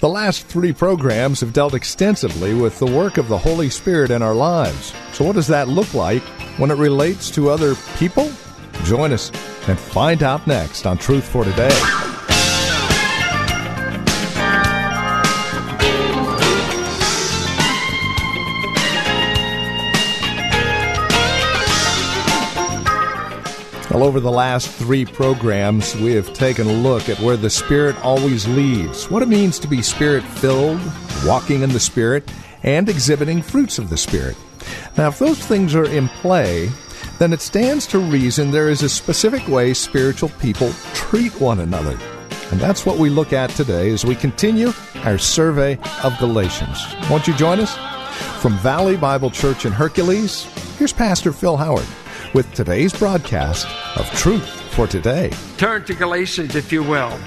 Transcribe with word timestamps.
The 0.00 0.08
last 0.08 0.46
three 0.46 0.72
programs 0.72 1.40
have 1.40 1.52
dealt 1.52 1.74
extensively 1.74 2.54
with 2.54 2.78
the 2.78 2.86
work 2.86 3.18
of 3.18 3.26
the 3.26 3.36
Holy 3.36 3.68
Spirit 3.68 4.12
in 4.12 4.22
our 4.22 4.34
lives. 4.34 4.94
So, 5.12 5.24
what 5.24 5.34
does 5.34 5.48
that 5.48 5.66
look 5.66 5.92
like 5.92 6.22
when 6.56 6.70
it 6.70 6.78
relates 6.78 7.32
to 7.32 7.50
other 7.50 7.74
people? 7.96 8.30
Join 8.84 9.12
us 9.12 9.32
and 9.66 9.76
find 9.76 10.22
out 10.22 10.46
next 10.46 10.86
on 10.86 10.98
Truth 10.98 11.24
for 11.24 11.42
Today. 11.42 12.16
Well, 23.98 24.06
over 24.06 24.20
the 24.20 24.30
last 24.30 24.70
three 24.70 25.04
programs, 25.04 25.96
we 25.96 26.12
have 26.12 26.32
taken 26.32 26.68
a 26.68 26.72
look 26.72 27.08
at 27.08 27.18
where 27.18 27.36
the 27.36 27.50
Spirit 27.50 27.96
always 28.04 28.46
leads, 28.46 29.10
what 29.10 29.24
it 29.24 29.28
means 29.28 29.58
to 29.58 29.66
be 29.66 29.82
Spirit 29.82 30.22
filled, 30.22 30.80
walking 31.26 31.62
in 31.62 31.70
the 31.70 31.80
Spirit, 31.80 32.30
and 32.62 32.88
exhibiting 32.88 33.42
fruits 33.42 33.76
of 33.76 33.90
the 33.90 33.96
Spirit. 33.96 34.36
Now, 34.96 35.08
if 35.08 35.18
those 35.18 35.44
things 35.44 35.74
are 35.74 35.84
in 35.84 36.06
play, 36.08 36.70
then 37.18 37.32
it 37.32 37.40
stands 37.40 37.88
to 37.88 37.98
reason 37.98 38.52
there 38.52 38.70
is 38.70 38.84
a 38.84 38.88
specific 38.88 39.48
way 39.48 39.74
spiritual 39.74 40.28
people 40.40 40.70
treat 40.94 41.32
one 41.40 41.58
another. 41.58 41.98
And 42.52 42.60
that's 42.60 42.86
what 42.86 42.98
we 42.98 43.10
look 43.10 43.32
at 43.32 43.50
today 43.50 43.90
as 43.90 44.04
we 44.04 44.14
continue 44.14 44.70
our 44.98 45.18
survey 45.18 45.76
of 46.04 46.16
Galatians. 46.20 46.78
Won't 47.10 47.26
you 47.26 47.34
join 47.34 47.58
us? 47.58 47.76
From 48.40 48.56
Valley 48.58 48.96
Bible 48.96 49.32
Church 49.32 49.66
in 49.66 49.72
Hercules, 49.72 50.44
here's 50.78 50.92
Pastor 50.92 51.32
Phil 51.32 51.56
Howard 51.56 51.86
with 52.34 52.52
today's 52.54 52.92
broadcast 52.92 53.66
of 53.96 54.08
Truth 54.12 54.48
for 54.74 54.86
Today. 54.86 55.30
Turn 55.56 55.84
to 55.84 55.94
Galatians, 55.94 56.54
if 56.54 56.72
you 56.72 56.82
will. 56.82 57.18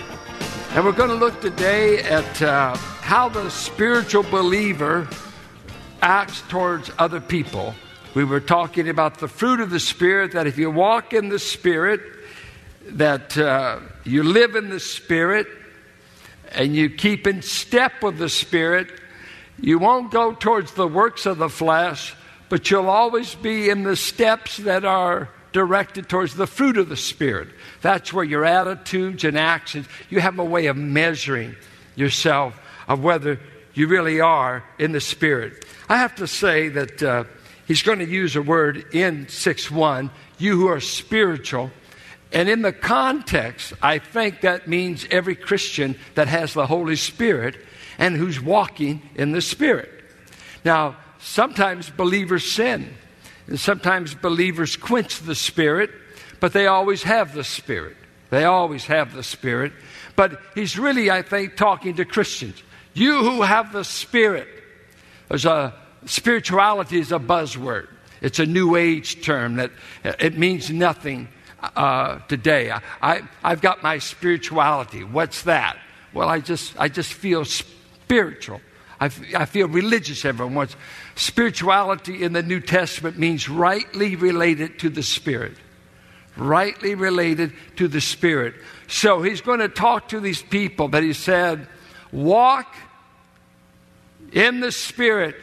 And 0.74 0.86
we're 0.86 0.92
going 0.92 1.10
to 1.10 1.16
look 1.16 1.42
today 1.42 2.00
at 2.00 2.42
uh, 2.42 2.76
how 2.76 3.28
the 3.28 3.50
spiritual 3.50 4.24
believer 4.24 5.08
acts 6.02 6.42
towards 6.50 6.92
other 6.98 7.20
people. 7.20 7.74
We 8.14 8.24
were 8.24 8.40
talking 8.40 8.90
about 8.90 9.20
the 9.20 9.28
fruit 9.28 9.60
of 9.60 9.70
the 9.70 9.80
Spirit, 9.80 10.34
that 10.34 10.48
if 10.48 10.58
you 10.58 10.70
walk 10.70 11.14
in 11.14 11.30
the 11.30 11.40
Spirit, 11.40 12.02
that 12.86 13.38
uh, 13.38 13.80
you 14.04 14.24
live 14.24 14.56
in 14.56 14.70
the 14.70 14.80
Spirit, 14.80 15.48
and 16.52 16.76
you 16.76 16.90
keep 16.90 17.28
in 17.28 17.42
step 17.42 18.04
with 18.04 18.18
the 18.18 18.30
Spirit, 18.30 18.88
you 19.60 19.80
won't 19.80 20.12
go 20.12 20.34
towards 20.34 20.74
the 20.74 20.88
works 20.88 21.26
of 21.26 21.38
the 21.38 21.50
flesh, 21.50 22.16
but 22.52 22.70
you'll 22.70 22.90
always 22.90 23.34
be 23.34 23.70
in 23.70 23.84
the 23.84 23.96
steps 23.96 24.58
that 24.58 24.84
are 24.84 25.30
directed 25.54 26.10
towards 26.10 26.36
the 26.36 26.46
fruit 26.46 26.76
of 26.76 26.90
the 26.90 26.98
Spirit. 26.98 27.48
That's 27.82 28.12
where 28.12 28.26
your 28.26 28.44
attitudes 28.44 29.24
and 29.24 29.38
actions, 29.38 29.88
you 30.10 30.20
have 30.20 30.38
a 30.38 30.44
way 30.44 30.66
of 30.66 30.76
measuring 30.76 31.56
yourself 31.96 32.60
of 32.90 33.02
whether 33.02 33.40
you 33.74 33.88
really 33.88 34.20
are 34.20 34.66
in 34.78 34.92
the 34.92 35.00
Spirit. 35.00 35.66
I 35.88 35.96
have 35.96 36.16
to 36.16 36.28
say 36.28 36.68
that 36.68 37.02
uh, 37.02 37.24
he's 37.68 37.84
going 37.84 38.00
to 38.00 38.06
use 38.06 38.36
a 38.36 38.42
word 38.42 38.84
in 38.94 39.30
6 39.30 39.72
1, 39.72 40.12
you 40.38 40.60
who 40.60 40.68
are 40.68 40.82
spiritual. 40.82 41.72
And 42.34 42.50
in 42.50 42.64
the 42.64 42.74
context, 42.74 43.72
I 43.82 44.00
think 44.00 44.42
that 44.42 44.68
means 44.68 45.08
every 45.10 45.38
Christian 45.38 45.98
that 46.16 46.28
has 46.28 46.54
the 46.54 46.68
Holy 46.68 46.98
Spirit 46.98 47.56
and 47.98 48.18
who's 48.18 48.42
walking 48.42 49.02
in 49.16 49.32
the 49.32 49.42
Spirit. 49.42 49.90
Now, 50.66 50.98
sometimes 51.22 51.90
believers 51.90 52.52
sin, 52.52 52.94
and 53.48 53.60
sometimes 53.60 54.14
believers 54.14 54.76
quench 54.76 55.20
the 55.22 55.36
Spirit, 55.36 55.92
but 56.40 56.54
they 56.54 56.68
always 56.68 57.04
have 57.04 57.34
the 57.34 57.44
Spirit. 57.44 57.98
They 58.30 58.46
always 58.46 58.86
have 58.86 59.14
the 59.14 59.24
Spirit. 59.24 59.74
But 60.16 60.40
he's 60.56 60.78
really, 60.78 61.12
I 61.12 61.22
think, 61.22 61.56
talking 61.56 61.96
to 61.96 62.06
Christians. 62.06 62.62
You 62.94 63.20
who 63.20 63.42
have 63.42 63.72
the 63.72 63.84
Spirit. 63.84 64.48
There's 65.30 65.46
a 65.46 65.74
spirituality 66.06 67.00
is 67.00 67.12
a 67.12 67.20
buzzword. 67.20 67.88
It's 68.22 68.40
a 68.40 68.46
new 68.46 68.76
age 68.76 69.24
term 69.24 69.56
that 69.56 69.72
it 70.04 70.38
means 70.38 70.70
nothing 70.70 71.28
uh, 71.62 72.20
today. 72.28 72.72
I, 72.72 72.82
I, 73.02 73.22
I've 73.44 73.62
got 73.62 73.84
my 73.84 73.98
spirituality. 73.98 75.04
What's 75.04 75.44
that? 75.44 75.78
Well, 76.14 76.28
I 76.28 76.40
just, 76.40 76.74
I 76.80 76.88
just 76.88 77.14
feel 77.14 77.46
spiritual. 77.46 78.62
I, 79.02 79.10
feel 79.46 79.68
religious 79.68 80.26
every 80.26 80.46
once. 80.46 80.76
Spirituality 81.16 82.22
in 82.22 82.34
the 82.34 82.44
New 82.44 82.60
Testament 82.60 83.18
means 83.18 83.50
rightly 83.50 84.16
related 84.16 84.78
to 84.80 84.92
the 84.92 85.02
Spirit. 85.02 85.58
Rightly 86.38 86.94
related 86.94 87.52
to 87.78 87.88
the 87.88 88.00
Spirit. 88.00 88.54
So 88.88 89.24
he's 89.24 89.42
going 89.42 89.60
to 89.60 89.70
talk 89.70 90.10
to 90.10 90.20
these 90.20 90.44
people 90.44 90.90
that 90.90 91.02
he 91.02 91.14
said, 91.14 91.68
walk 92.12 92.76
in 94.32 94.60
the 94.60 94.72
Spirit, 94.72 95.36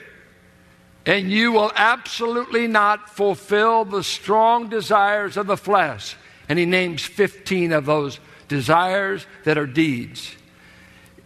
and 1.05 1.29
you 1.29 1.51
will 1.51 1.73
absolutely 1.75 2.69
not 2.69 3.11
fulfill 3.11 3.85
the 3.85 4.05
strong 4.05 4.69
desires 4.69 5.37
of 5.37 5.49
the 5.49 5.57
flesh. 5.57 6.15
And 6.49 6.61
he 6.61 6.65
names 6.65 7.03
15 7.03 7.73
of 7.73 7.87
those 7.87 8.21
desires 8.47 9.27
that 9.43 9.59
are 9.59 9.67
deeds. 9.67 10.37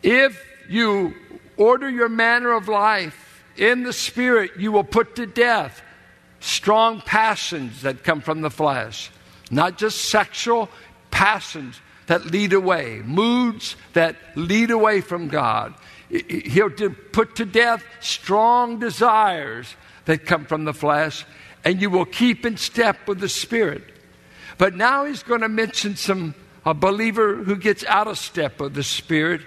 If 0.02 0.42
you 0.68 1.14
order 1.62 1.88
your 1.88 2.08
manner 2.08 2.52
of 2.52 2.68
life 2.68 3.44
in 3.56 3.82
the 3.82 3.92
Spirit, 3.92 4.52
you 4.58 4.72
will 4.72 4.84
put 4.84 5.16
to 5.16 5.26
death 5.26 5.82
strong 6.40 7.00
passions 7.00 7.82
that 7.82 8.02
come 8.02 8.20
from 8.20 8.40
the 8.40 8.50
flesh, 8.50 9.10
not 9.50 9.78
just 9.78 10.06
sexual 10.06 10.68
passions 11.10 11.80
that 12.06 12.26
lead 12.26 12.52
away, 12.52 13.00
moods 13.04 13.76
that 13.92 14.16
lead 14.34 14.70
away 14.70 15.00
from 15.00 15.28
God. 15.28 15.74
He'll 16.08 16.70
put 16.70 17.36
to 17.36 17.44
death 17.44 17.84
strong 18.00 18.78
desires 18.78 19.74
that 20.04 20.26
come 20.26 20.44
from 20.46 20.64
the 20.64 20.74
flesh, 20.74 21.24
and 21.64 21.80
you 21.80 21.90
will 21.90 22.04
keep 22.04 22.44
in 22.44 22.56
step 22.56 23.06
with 23.06 23.20
the 23.20 23.28
Spirit. 23.28 23.84
But 24.58 24.74
now 24.74 25.04
he's 25.04 25.22
going 25.22 25.40
to 25.42 25.48
mention 25.48 25.96
some 25.96 26.34
a 26.64 26.74
believer 26.74 27.36
who 27.36 27.56
gets 27.56 27.84
out 27.84 28.06
of 28.06 28.18
step 28.18 28.60
with 28.60 28.74
the 28.74 28.82
Spirit 28.82 29.40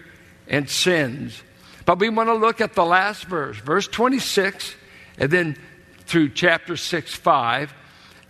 and 0.47 0.69
sins. 0.69 1.41
But 1.85 1.99
we 1.99 2.09
want 2.09 2.29
to 2.29 2.33
look 2.33 2.61
at 2.61 2.73
the 2.73 2.85
last 2.85 3.25
verse, 3.25 3.57
verse 3.57 3.87
26, 3.87 4.75
and 5.17 5.31
then 5.31 5.57
through 6.05 6.29
chapter 6.29 6.75
6, 6.75 7.13
5. 7.13 7.73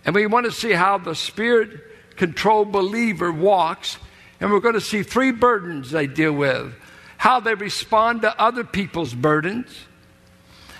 And 0.04 0.14
we 0.14 0.26
want 0.26 0.46
to 0.46 0.52
see 0.52 0.72
how 0.72 0.98
the 0.98 1.14
Spirit 1.14 2.16
controlled 2.16 2.72
believer 2.72 3.32
walks. 3.32 3.98
And 4.40 4.52
we're 4.52 4.60
going 4.60 4.74
to 4.74 4.80
see 4.80 5.02
three 5.02 5.32
burdens 5.32 5.90
they 5.90 6.06
deal 6.06 6.32
with 6.32 6.74
how 7.18 7.40
they 7.40 7.54
respond 7.54 8.22
to 8.22 8.40
other 8.40 8.62
people's 8.62 9.14
burdens, 9.14 9.68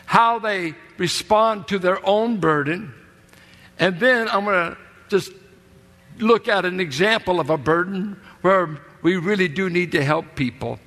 how 0.04 0.38
they 0.38 0.74
respond 0.98 1.66
to 1.68 1.78
their 1.78 2.04
own 2.06 2.38
burden. 2.38 2.92
And 3.78 3.98
then 3.98 4.28
I'm 4.28 4.44
going 4.44 4.72
to 4.72 4.78
just 5.08 5.32
look 6.18 6.48
at 6.48 6.64
an 6.64 6.80
example 6.80 7.40
of 7.40 7.50
a 7.50 7.58
burden 7.58 8.20
where 8.42 8.78
we 9.02 9.16
really 9.16 9.48
do 9.48 9.70
need 9.70 9.92
to 9.92 10.04
help 10.04 10.34
people. 10.34 10.78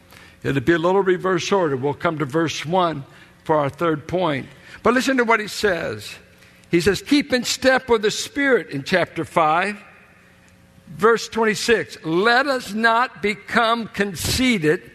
It'll 0.44 0.62
be 0.62 0.74
a 0.74 0.80
little 0.80 1.02
reverse 1.02 1.52
order. 1.52 1.76
We'll 1.76 1.94
come 1.94 2.20
to 2.20 2.26
verse 2.26 2.66
1 2.66 3.04
for 3.44 3.58
our 3.58 3.70
third 3.70 4.08
point. 4.08 4.48
But 4.84 4.94
listen 4.94 5.18
to 5.18 5.24
what 5.24 5.40
he 5.40 5.48
says. 5.48 6.16
He 6.72 6.82
says, 6.82 7.02
Keep 7.02 7.34
in 7.34 7.44
step 7.44 7.90
with 7.90 8.04
the 8.04 8.12
Spirit 8.12 8.70
in 8.70 8.84
chapter 8.84 9.26
5. 9.26 9.78
Verse 10.88 11.28
26 11.30 11.98
Let 12.04 12.48
us 12.48 12.74
not 12.74 13.22
become 13.22 13.88
conceited, 13.88 14.90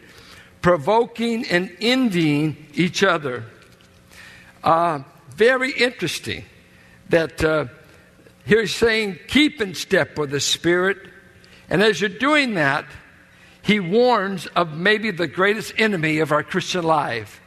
provoking 0.63 1.47
and 1.47 1.75
envying 1.81 2.67
each 2.75 3.03
other. 3.03 3.45
Uh, 4.63 5.01
very 5.37 5.73
interesting 5.73 6.45
that 7.11 7.45
uh, 7.45 7.67
here 8.47 8.61
he's 8.61 8.75
saying, 8.75 9.19
Keep 9.29 9.61
in 9.61 9.75
step 9.75 10.19
with 10.19 10.31
the 10.31 10.41
Spirit. 10.41 10.99
And 11.69 11.83
as 11.83 12.01
you're 12.01 12.09
doing 12.11 12.55
that, 12.55 12.87
he 13.65 13.81
warns 13.81 14.47
of 14.49 14.77
maybe 14.77 15.11
the 15.11 15.27
greatest 15.27 15.73
enemy 15.79 16.19
of 16.19 16.33
our 16.33 16.43
Christian 16.43 16.85
life 16.85 17.41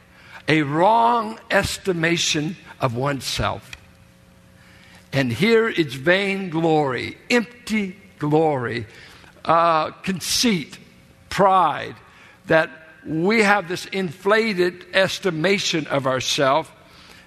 a 0.48 0.62
wrong 0.62 1.38
estimation 1.50 2.56
of 2.80 2.96
oneself. 2.96 3.70
And 5.12 5.30
here 5.30 5.68
it's 5.68 5.94
vain 5.94 6.50
glory, 6.50 7.18
empty 7.30 7.96
glory, 8.18 8.86
uh, 9.44 9.90
conceit, 9.90 10.78
pride 11.28 11.94
that 12.46 12.70
we 13.06 13.42
have 13.42 13.68
this 13.68 13.86
inflated 13.86 14.86
estimation 14.94 15.86
of 15.86 16.06
ourselves, 16.06 16.68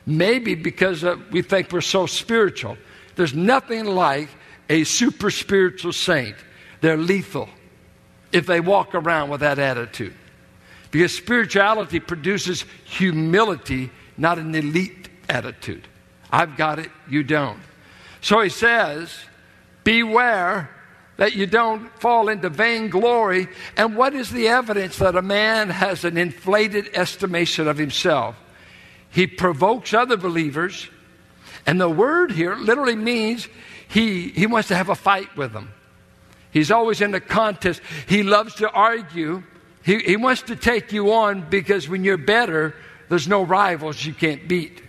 maybe 0.06 0.56
because 0.56 1.06
we 1.32 1.44
think 1.44 1.72
we're 1.72 1.82
so 1.82 2.08
spiritual. 2.08 2.78
There's 3.16 3.36
nothing 3.36 3.86
like 3.86 4.30
a 4.70 4.84
super 4.84 5.32
spiritual 5.32 5.94
saint. 5.94 6.36
They're 6.82 6.98
lethal 6.98 7.48
if 8.32 8.46
they 8.46 8.60
walk 8.60 8.96
around 8.96 9.30
with 9.30 9.42
that 9.42 9.60
attitude. 9.60 10.14
Because 10.92 11.16
spirituality 11.16 12.00
produces 12.00 12.66
humility, 12.86 13.90
not 14.18 14.38
an 14.38 14.54
elite 14.54 15.10
attitude. 15.30 15.88
I've 16.32 16.58
got 16.58 16.80
it, 16.80 16.92
you 17.10 17.24
don't. 17.24 17.60
So 18.22 18.42
he 18.42 18.50
says, 18.50 19.14
Beware 19.84 20.70
that 21.18 21.36
you 21.36 21.46
don't 21.46 21.90
fall 22.00 22.30
into 22.30 22.50
vainglory. 22.50 23.48
And 23.78 23.96
what 23.96 24.14
is 24.14 24.32
the 24.32 24.48
evidence 24.48 24.98
that 24.98 25.16
a 25.16 25.22
man 25.22 25.70
has 25.70 26.04
an 26.04 26.18
inflated 26.18 26.90
estimation 26.94 27.68
of 27.68 27.78
himself? 27.78 28.36
He 29.12 29.28
provokes 29.28 29.94
other 29.94 30.18
believers, 30.18 30.90
and 31.66 31.80
the 31.80 31.90
word 31.90 32.32
here 32.32 32.56
literally 32.56 32.96
means 32.96 33.48
he, 33.88 34.30
he 34.30 34.48
wants 34.48 34.70
to 34.70 34.76
have 34.76 34.90
a 34.90 34.96
fight 34.96 35.36
with 35.36 35.52
them. 35.52 35.74
He's 36.52 36.72
always 36.72 37.02
in 37.02 37.14
a 37.16 37.20
contest. 37.20 37.82
He 38.08 38.24
loves 38.24 38.56
to 38.56 38.70
argue. 38.70 39.44
He, 39.84 40.00
he 40.00 40.18
wants 40.18 40.44
to 40.44 40.56
take 40.56 40.92
you 40.92 41.14
on 41.14 41.50
because 41.50 41.88
when 41.90 42.04
you're 42.04 42.18
better, 42.18 42.76
there's 43.10 43.28
no 43.28 43.44
rivals 43.44 44.06
you 44.06 44.14
can't 44.14 44.48
beat. 44.48 44.82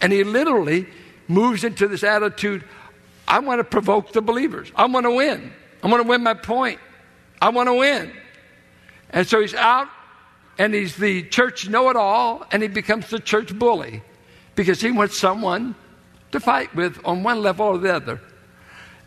And 0.00 0.12
he 0.12 0.24
literally 0.24 0.86
moves 1.28 1.64
into 1.64 1.86
this 1.86 2.02
attitude 2.02 2.64
I 3.26 3.38
want 3.38 3.60
to 3.60 3.64
provoke 3.64 4.12
the 4.12 4.20
believers. 4.20 4.70
I 4.74 4.86
want 4.86 5.06
to 5.06 5.10
win. 5.10 5.52
I 5.82 5.88
want 5.88 6.02
to 6.02 6.08
win 6.08 6.22
my 6.22 6.34
point. 6.34 6.80
I 7.40 7.48
want 7.48 7.68
to 7.68 7.74
win. 7.74 8.12
And 9.10 9.26
so 9.26 9.40
he's 9.40 9.54
out 9.54 9.88
and 10.58 10.74
he's 10.74 10.96
the 10.96 11.22
church 11.24 11.68
know 11.68 11.88
it 11.88 11.96
all 11.96 12.46
and 12.52 12.62
he 12.62 12.68
becomes 12.68 13.08
the 13.08 13.18
church 13.18 13.56
bully 13.58 14.02
because 14.54 14.80
he 14.80 14.90
wants 14.90 15.16
someone 15.16 15.74
to 16.32 16.40
fight 16.40 16.74
with 16.74 17.00
on 17.04 17.22
one 17.22 17.42
level 17.42 17.66
or 17.66 17.78
the 17.78 17.94
other. 17.94 18.20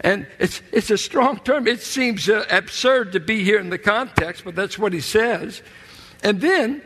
And 0.02 0.28
it's, 0.40 0.62
it's 0.72 0.90
a 0.90 0.98
strong 0.98 1.40
term. 1.40 1.68
It 1.68 1.82
seems 1.82 2.30
uh, 2.30 2.46
absurd 2.52 3.14
to 3.14 3.20
be 3.20 3.44
here 3.44 3.60
in 3.60 3.70
the 3.70 3.78
context, 3.78 4.44
but 4.44 4.56
that's 4.56 4.78
what 4.78 4.94
he 4.94 5.00
says. 5.00 5.62
And 6.24 6.42
then, 6.42 6.82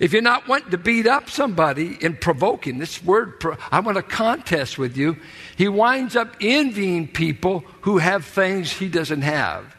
if 0.00 0.12
you're 0.12 0.22
not 0.22 0.48
wanting 0.48 0.70
to 0.70 0.78
beat 0.78 1.06
up 1.06 1.28
somebody 1.28 1.98
in 2.00 2.16
provoking, 2.16 2.78
this 2.78 3.02
word, 3.04 3.42
I 3.70 3.80
want 3.80 3.98
a 3.98 4.02
contest 4.02 4.78
with 4.78 4.96
you, 4.96 5.16
he 5.56 5.68
winds 5.68 6.16
up 6.16 6.36
envying 6.40 7.08
people 7.08 7.64
who 7.82 7.98
have 7.98 8.24
things 8.24 8.72
he 8.72 8.88
doesn't 8.88 9.22
have. 9.22 9.76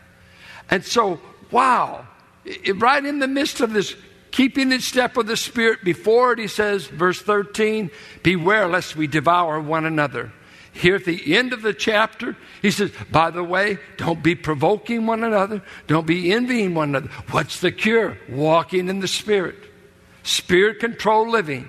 And 0.69 0.86
so, 0.86 1.19
wow, 1.51 2.07
right 2.75 3.04
in 3.04 3.19
the 3.19 3.27
midst 3.27 3.60
of 3.60 3.74
this 3.74 3.95
keeping 4.31 4.71
in 4.71 4.81
step 4.81 5.15
with 5.15 5.27
the 5.27 5.38
Spirit, 5.38 5.83
before 5.83 6.33
it, 6.33 6.39
he 6.39 6.48
says, 6.48 6.88
verse 6.88 7.21
13, 7.21 7.92
beware 8.24 8.68
lest 8.68 8.95
we 8.95 9.07
devour 9.07 9.60
one 9.60 9.86
another. 9.86 10.31
Here 10.73 10.95
at 10.95 11.05
the 11.05 11.35
end 11.35 11.53
of 11.53 11.61
the 11.61 11.73
chapter, 11.73 12.35
he 12.61 12.71
says, 12.71 12.91
by 13.11 13.29
the 13.29 13.43
way, 13.43 13.77
don't 13.97 14.23
be 14.23 14.35
provoking 14.35 15.05
one 15.05 15.23
another, 15.23 15.61
don't 15.87 16.07
be 16.07 16.33
envying 16.33 16.73
one 16.73 16.89
another. 16.89 17.09
What's 17.29 17.59
the 17.59 17.71
cure? 17.71 18.17
Walking 18.27 18.89
in 18.89 18.99
the 18.99 19.07
Spirit, 19.07 19.55
Spirit 20.23 20.79
controlled 20.79 21.29
living. 21.29 21.67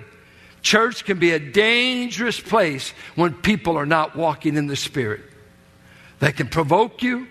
Church 0.63 1.05
can 1.05 1.19
be 1.19 1.31
a 1.31 1.39
dangerous 1.39 2.39
place 2.39 2.89
when 3.13 3.35
people 3.35 3.77
are 3.77 3.85
not 3.85 4.15
walking 4.15 4.57
in 4.57 4.65
the 4.65 4.75
Spirit. 4.75 5.21
They 6.19 6.31
can 6.31 6.47
provoke 6.47 7.03
you, 7.03 7.27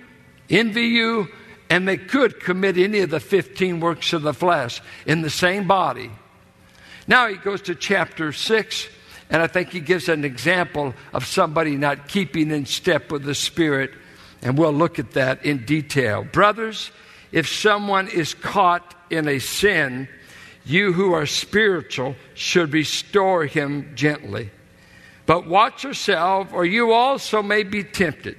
envy 0.48 0.86
you, 0.86 1.28
and 1.68 1.88
they 1.88 1.96
could 1.96 2.38
commit 2.38 2.78
any 2.78 3.00
of 3.00 3.10
the 3.10 3.18
15 3.18 3.80
works 3.80 4.12
of 4.12 4.22
the 4.22 4.34
flesh 4.34 4.80
in 5.06 5.22
the 5.22 5.30
same 5.30 5.66
body. 5.66 6.12
Now 7.08 7.26
he 7.26 7.34
goes 7.34 7.62
to 7.62 7.74
chapter 7.74 8.32
6, 8.32 8.88
and 9.34 9.42
I 9.42 9.48
think 9.48 9.70
he 9.70 9.80
gives 9.80 10.08
an 10.08 10.24
example 10.24 10.94
of 11.12 11.26
somebody 11.26 11.74
not 11.74 12.06
keeping 12.06 12.52
in 12.52 12.66
step 12.66 13.10
with 13.10 13.24
the 13.24 13.34
Spirit, 13.34 13.90
and 14.42 14.56
we'll 14.56 14.72
look 14.72 15.00
at 15.00 15.10
that 15.14 15.44
in 15.44 15.64
detail. 15.64 16.22
Brothers, 16.22 16.92
if 17.32 17.48
someone 17.48 18.06
is 18.06 18.32
caught 18.32 18.94
in 19.10 19.26
a 19.26 19.40
sin, 19.40 20.08
you 20.64 20.92
who 20.92 21.14
are 21.14 21.26
spiritual 21.26 22.14
should 22.34 22.72
restore 22.72 23.44
him 23.44 23.90
gently. 23.96 24.52
But 25.26 25.48
watch 25.48 25.82
yourself, 25.82 26.52
or 26.52 26.64
you 26.64 26.92
also 26.92 27.42
may 27.42 27.64
be 27.64 27.82
tempted. 27.82 28.38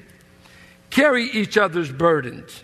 Carry 0.92 1.26
each 1.26 1.58
other's 1.58 1.92
burdens. 1.92 2.64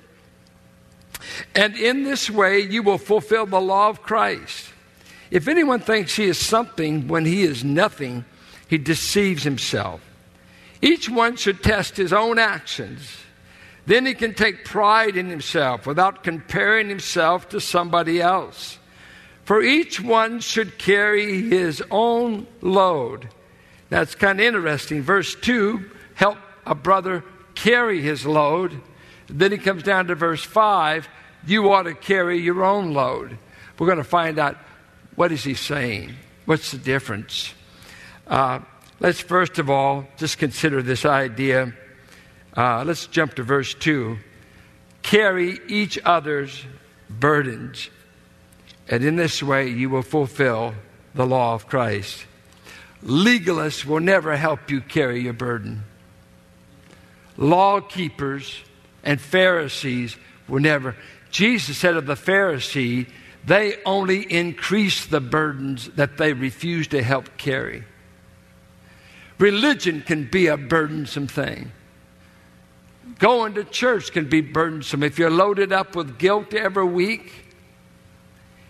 And 1.53 1.75
in 1.75 2.03
this 2.03 2.29
way, 2.29 2.61
you 2.61 2.81
will 2.81 2.97
fulfill 2.97 3.45
the 3.45 3.59
law 3.59 3.89
of 3.89 4.01
Christ. 4.01 4.69
If 5.31 5.47
anyone 5.47 5.79
thinks 5.79 6.15
he 6.15 6.25
is 6.25 6.37
something 6.37 7.07
when 7.07 7.25
he 7.25 7.43
is 7.43 7.63
nothing, 7.63 8.25
he 8.67 8.77
deceives 8.77 9.43
himself. 9.43 10.01
Each 10.81 11.09
one 11.09 11.37
should 11.37 11.63
test 11.63 11.95
his 11.95 12.11
own 12.11 12.37
actions. 12.37 13.17
Then 13.85 14.05
he 14.05 14.13
can 14.13 14.33
take 14.33 14.65
pride 14.65 15.15
in 15.15 15.29
himself 15.29 15.87
without 15.87 16.23
comparing 16.23 16.89
himself 16.89 17.49
to 17.49 17.61
somebody 17.61 18.21
else. 18.21 18.77
For 19.45 19.61
each 19.61 19.99
one 19.99 20.39
should 20.39 20.77
carry 20.77 21.49
his 21.49 21.81
own 21.89 22.45
load. 22.61 23.29
That's 23.89 24.15
kind 24.15 24.39
of 24.39 24.45
interesting. 24.45 25.01
Verse 25.01 25.35
2 25.35 25.89
help 26.15 26.37
a 26.65 26.75
brother 26.75 27.23
carry 27.55 28.01
his 28.01 28.25
load. 28.25 28.79
Then 29.27 29.51
he 29.51 29.57
comes 29.57 29.83
down 29.83 30.07
to 30.07 30.15
verse 30.15 30.43
5 30.43 31.07
you 31.47 31.71
ought 31.71 31.83
to 31.83 31.95
carry 31.95 32.39
your 32.39 32.63
own 32.63 32.93
load. 32.93 33.37
We're 33.79 33.87
going 33.87 33.97
to 33.97 34.03
find 34.03 34.37
out 34.37 34.57
what 35.21 35.31
is 35.31 35.43
he 35.43 35.53
saying? 35.53 36.15
What's 36.45 36.71
the 36.71 36.79
difference? 36.79 37.53
Uh, 38.25 38.61
let's 38.99 39.19
first 39.19 39.59
of 39.59 39.69
all 39.69 40.07
just 40.17 40.39
consider 40.39 40.81
this 40.81 41.05
idea. 41.05 41.75
Uh, 42.57 42.83
let's 42.83 43.05
jump 43.05 43.35
to 43.35 43.43
verse 43.43 43.75
2. 43.75 44.17
Carry 45.03 45.59
each 45.67 45.99
other's 46.03 46.65
burdens 47.07 47.91
and 48.87 49.05
in 49.05 49.15
this 49.15 49.43
way, 49.43 49.67
you 49.67 49.91
will 49.91 50.01
fulfill 50.01 50.73
the 51.13 51.27
law 51.27 51.53
of 51.53 51.67
Christ. 51.67 52.25
Legalists 53.03 53.85
will 53.85 53.99
never 53.99 54.35
help 54.35 54.71
you 54.71 54.81
carry 54.81 55.21
your 55.21 55.33
burden. 55.33 55.83
Law 57.37 57.79
keepers 57.79 58.59
and 59.03 59.21
Pharisees 59.21 60.17
will 60.47 60.61
never. 60.61 60.95
Jesus 61.29 61.77
said 61.77 61.95
of 61.95 62.07
the 62.07 62.15
Pharisee, 62.15 63.05
they 63.45 63.77
only 63.85 64.21
increase 64.31 65.05
the 65.05 65.19
burdens 65.19 65.89
that 65.95 66.17
they 66.17 66.33
refuse 66.33 66.87
to 66.89 67.01
help 67.01 67.37
carry. 67.37 67.83
Religion 69.39 70.01
can 70.01 70.25
be 70.25 70.47
a 70.47 70.57
burdensome 70.57 71.27
thing. 71.27 71.71
Going 73.17 73.55
to 73.55 73.63
church 73.63 74.11
can 74.11 74.29
be 74.29 74.41
burdensome. 74.41 75.01
If 75.01 75.17
you're 75.17 75.31
loaded 75.31 75.73
up 75.73 75.95
with 75.95 76.19
guilt 76.19 76.53
every 76.53 76.85
week, 76.85 77.33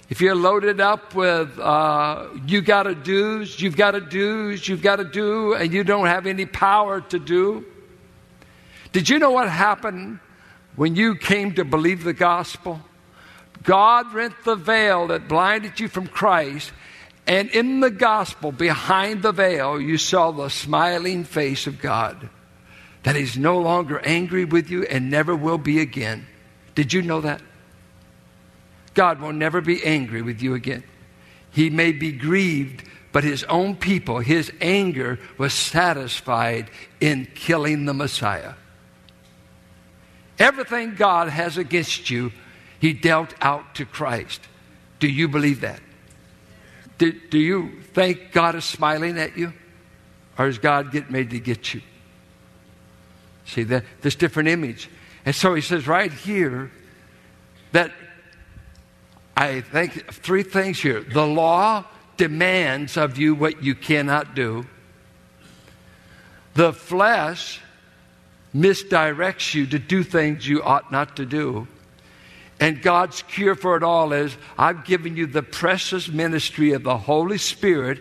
if 0.10 0.22
you're 0.22 0.36
loaded 0.36 0.80
up 0.80 1.16
with 1.16 1.58
uh, 1.60 2.28
you 2.46 2.62
got 2.62 2.84
to 2.84 2.96
do's, 2.96 3.60
you've 3.62 3.78
got 3.78 3.92
to 3.92 4.02
do's, 4.02 4.68
you've 4.68 4.82
got 4.82 4.98
to 4.98 5.06
do, 5.06 5.54
and 5.54 5.74
you 5.74 5.84
don't 5.84 6.08
have 6.08 6.28
any 6.28 6.46
power 6.46 7.02
to 7.02 7.20
do. 7.20 7.66
Did 8.92 9.10
you 9.10 9.20
know 9.20 9.32
what 9.32 9.50
happened 9.50 10.20
when 10.76 10.96
you 10.96 11.16
came 11.16 11.54
to 11.56 11.64
believe 11.64 12.04
the 12.04 12.14
gospel? 12.14 12.82
God 13.64 14.14
rent 14.14 14.34
the 14.44 14.56
veil 14.56 15.08
that 15.08 15.28
blinded 15.28 15.80
you 15.80 15.88
from 15.88 16.08
Christ, 16.08 16.72
and 17.28 17.50
in 17.50 17.80
the 17.80 17.92
gospel, 17.92 18.52
behind 18.52 19.22
the 19.22 19.32
veil, 19.32 19.80
you 19.80 19.98
saw 19.98 20.32
the 20.32 20.50
smiling 20.50 21.24
face 21.24 21.68
of 21.68 21.80
God. 21.80 22.30
That 23.04 23.16
He's 23.16 23.38
no 23.38 23.60
longer 23.60 24.00
angry 24.00 24.46
with 24.46 24.70
you 24.70 24.84
and 24.84 25.10
never 25.10 25.36
will 25.36 25.58
be 25.58 25.80
again. 25.80 26.28
Did 26.76 26.94
you 26.94 27.02
know 27.02 27.22
that? 27.22 27.42
God 28.94 29.22
will 29.22 29.34
never 29.34 29.62
be 29.62 29.84
angry 29.84 30.22
with 30.22 30.42
you 30.42 30.54
again. 30.54 30.84
He 31.52 31.70
may 31.70 31.92
be 31.92 32.12
grieved, 32.12 32.84
but 33.12 33.24
his 33.24 33.44
own 33.46 33.76
people, 33.76 34.20
his 34.20 34.52
anger 34.62 35.20
was 35.38 35.54
satisfied 35.54 36.70
in 37.00 37.28
killing 37.36 37.86
the 37.86 37.94
Messiah. 37.94 38.54
Everything 40.40 40.96
God 40.96 41.30
has 41.30 41.58
against 41.58 42.10
you, 42.10 42.32
he 42.82 42.94
dealt 42.94 43.36
out 43.42 43.76
to 43.76 43.86
Christ. 43.86 44.42
Do 45.00 45.08
you 45.08 45.28
believe 45.28 45.62
that? 45.62 45.80
Do, 46.98 47.14
do 47.30 47.38
you 47.38 47.80
think 47.94 48.32
God 48.32 48.56
is 48.56 48.66
smiling 48.66 49.20
at 49.20 49.38
you? 49.38 49.54
Or 50.38 50.48
is 50.48 50.58
God 50.58 50.92
getting 50.92 51.12
made 51.12 51.30
to 51.30 51.40
get 51.40 51.76
you? 51.76 51.82
See, 53.46 53.64
that, 53.64 53.84
this 54.02 54.16
different 54.16 54.50
image. 54.50 54.90
And 55.26 55.36
so 55.36 55.54
he 55.54 55.62
says 55.62 55.88
right 55.88 56.12
here 56.12 56.72
that 57.72 57.92
I 59.38 59.62
think 59.62 60.12
three 60.12 60.44
things 60.44 60.80
here. 60.80 61.02
The 61.02 61.26
law 61.26 61.86
demands 62.18 62.98
of 62.98 63.16
you 63.18 63.36
what 63.36 63.64
you 63.64 63.76
cannot 63.76 64.34
do. 64.34 64.66
The 66.56 66.74
flesh 66.74 67.62
misdirects 68.56 69.54
you 69.54 69.68
to 69.68 69.78
do 69.78 70.04
things 70.04 70.48
you 70.48 70.64
ought 70.64 70.92
not 70.92 71.16
to 71.18 71.28
do. 71.28 71.68
And 72.62 72.80
God's 72.80 73.24
cure 73.24 73.56
for 73.56 73.76
it 73.76 73.82
all 73.82 74.14
is 74.14 74.38
I've 74.56 74.86
given 74.86 75.18
you 75.18 75.26
the 75.26 75.42
precious 75.42 76.08
ministry 76.08 76.74
of 76.74 76.84
the 76.84 76.96
Holy 76.96 77.40
Spirit. 77.40 78.00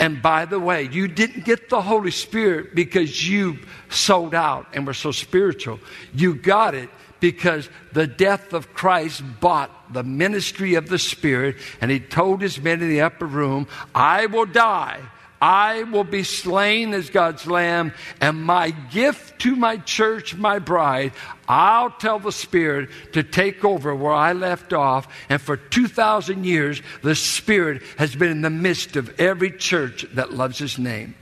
And 0.00 0.22
by 0.22 0.46
the 0.46 0.58
way, 0.58 0.88
you 0.90 1.08
didn't 1.08 1.44
get 1.44 1.68
the 1.68 1.82
Holy 1.82 2.10
Spirit 2.10 2.74
because 2.74 3.28
you 3.28 3.58
sold 3.90 4.34
out 4.34 4.66
and 4.72 4.86
were 4.86 4.94
so 4.94 5.12
spiritual. 5.12 5.78
You 6.14 6.34
got 6.34 6.74
it 6.74 6.88
because 7.20 7.68
the 7.92 8.06
death 8.06 8.54
of 8.54 8.72
Christ 8.72 9.22
bought 9.40 9.92
the 9.92 10.04
ministry 10.04 10.74
of 10.74 10.88
the 10.88 10.98
Spirit. 10.98 11.56
And 11.82 11.90
he 11.90 12.00
told 12.00 12.40
his 12.40 12.58
men 12.58 12.80
in 12.80 12.88
the 12.88 13.02
upper 13.02 13.26
room, 13.26 13.68
I 13.94 14.24
will 14.24 14.46
die 14.46 15.02
I 15.40 15.84
will 15.84 16.04
be 16.04 16.24
slain 16.24 16.94
as 16.94 17.10
God's 17.10 17.46
lamb, 17.46 17.92
and 18.20 18.42
my 18.42 18.70
gift 18.70 19.40
to 19.42 19.54
my 19.54 19.76
church, 19.76 20.34
my 20.34 20.58
bride, 20.58 21.12
I'll 21.46 21.90
tell 21.90 22.18
the 22.18 22.32
Spirit 22.32 22.90
to 23.12 23.22
take 23.22 23.64
over 23.64 23.94
where 23.94 24.12
I 24.12 24.32
left 24.32 24.72
off. 24.72 25.06
And 25.28 25.40
for 25.40 25.56
2,000 25.56 26.44
years, 26.44 26.82
the 27.02 27.14
Spirit 27.14 27.82
has 27.98 28.16
been 28.16 28.30
in 28.30 28.42
the 28.42 28.50
midst 28.50 28.96
of 28.96 29.18
every 29.20 29.52
church 29.52 30.04
that 30.14 30.32
loves 30.32 30.58
His 30.58 30.78
name. 30.78 31.14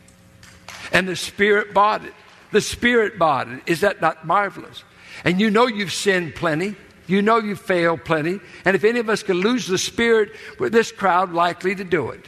And 0.93 1.07
the 1.07 1.17
Spirit 1.17 1.75
bought 1.75 2.05
it. 2.05 2.15
The 2.53 2.61
Spirit 2.61 3.19
bought 3.19 3.49
it. 3.49 3.63
Is 3.67 3.81
that 3.81 4.01
not 4.01 4.27
marvelous? 4.27 4.83
And 5.25 5.41
you 5.41 5.51
know 5.51 5.67
you've 5.67 5.93
sinned 5.93 6.35
plenty. 6.35 6.75
You 7.07 7.23
know 7.23 7.39
you've 7.39 7.61
failed 7.61 8.05
plenty. 8.05 8.41
And 8.65 8.75
if 8.75 8.85
any 8.85 8.99
of 8.99 9.11
us 9.11 9.23
can 9.23 9.37
lose 9.37 9.67
the 9.67 9.79
Spirit, 9.79 10.33
with 10.59 10.73
this 10.73 10.91
crowd 10.91 11.33
likely 11.33 11.75
to 11.75 11.85
do 11.85 12.11
it. 12.11 12.27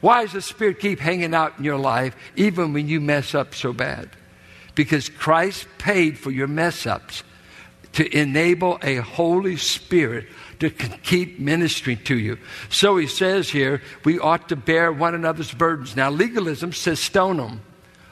Why 0.00 0.22
does 0.22 0.32
the 0.32 0.42
Spirit 0.42 0.78
keep 0.78 1.00
hanging 1.00 1.34
out 1.34 1.54
in 1.58 1.64
your 1.64 1.78
life 1.78 2.14
even 2.36 2.72
when 2.72 2.88
you 2.88 3.00
mess 3.00 3.34
up 3.34 3.54
so 3.54 3.72
bad? 3.72 4.10
Because 4.74 5.08
Christ 5.08 5.66
paid 5.78 6.18
for 6.18 6.30
your 6.30 6.46
mess 6.46 6.86
ups 6.86 7.22
to 7.94 8.16
enable 8.16 8.78
a 8.82 8.96
Holy 8.96 9.56
Spirit 9.56 10.26
to 10.60 10.68
keep 10.70 11.38
ministering 11.38 11.96
to 12.04 12.18
you. 12.18 12.38
So 12.68 12.98
he 12.98 13.06
says 13.06 13.48
here, 13.48 13.80
we 14.04 14.18
ought 14.18 14.50
to 14.50 14.56
bear 14.56 14.92
one 14.92 15.14
another's 15.14 15.52
burdens. 15.52 15.96
Now, 15.96 16.10
legalism 16.10 16.72
says 16.72 17.00
stone 17.00 17.38
them. 17.38 17.62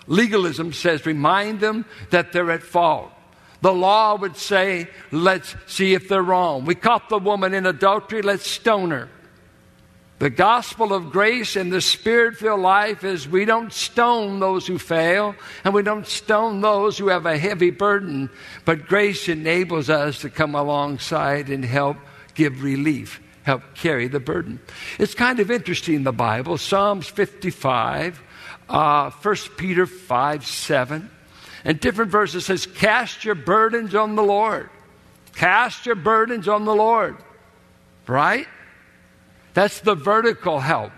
Legalism 0.06 0.72
says 0.72 1.04
remind 1.04 1.60
them 1.60 1.84
that 2.10 2.32
they're 2.32 2.50
at 2.50 2.62
fault. 2.62 3.12
The 3.60 3.72
law 3.72 4.16
would 4.16 4.36
say, 4.36 4.88
let's 5.10 5.54
see 5.66 5.94
if 5.94 6.08
they're 6.08 6.22
wrong. 6.22 6.64
We 6.64 6.74
caught 6.74 7.08
the 7.08 7.18
woman 7.18 7.54
in 7.54 7.66
adultery, 7.66 8.20
let's 8.22 8.46
stone 8.46 8.90
her. 8.90 9.08
The 10.24 10.30
gospel 10.30 10.94
of 10.94 11.12
grace 11.12 11.54
and 11.54 11.70
the 11.70 11.82
spirit 11.82 12.38
filled 12.38 12.60
life 12.60 13.04
is 13.04 13.28
we 13.28 13.44
don't 13.44 13.70
stone 13.70 14.40
those 14.40 14.66
who 14.66 14.78
fail 14.78 15.34
and 15.64 15.74
we 15.74 15.82
don't 15.82 16.06
stone 16.06 16.62
those 16.62 16.96
who 16.96 17.08
have 17.08 17.26
a 17.26 17.36
heavy 17.36 17.68
burden, 17.68 18.30
but 18.64 18.86
grace 18.86 19.28
enables 19.28 19.90
us 19.90 20.22
to 20.22 20.30
come 20.30 20.54
alongside 20.54 21.50
and 21.50 21.62
help 21.62 21.98
give 22.34 22.62
relief, 22.62 23.20
help 23.42 23.74
carry 23.74 24.08
the 24.08 24.18
burden. 24.18 24.60
It's 24.98 25.12
kind 25.12 25.40
of 25.40 25.50
interesting, 25.50 26.04
the 26.04 26.10
Bible, 26.12 26.56
Psalms 26.56 27.06
55, 27.06 28.22
uh, 28.70 29.10
1 29.10 29.36
Peter 29.58 29.84
5 29.84 30.46
7, 30.46 31.10
and 31.66 31.80
different 31.80 32.10
verses 32.10 32.46
says, 32.46 32.64
Cast 32.64 33.26
your 33.26 33.34
burdens 33.34 33.94
on 33.94 34.16
the 34.16 34.24
Lord. 34.24 34.70
Cast 35.34 35.84
your 35.84 35.96
burdens 35.96 36.48
on 36.48 36.64
the 36.64 36.74
Lord. 36.74 37.18
Right? 38.06 38.46
That's 39.54 39.80
the 39.80 39.94
vertical 39.94 40.61
help. 40.61 40.92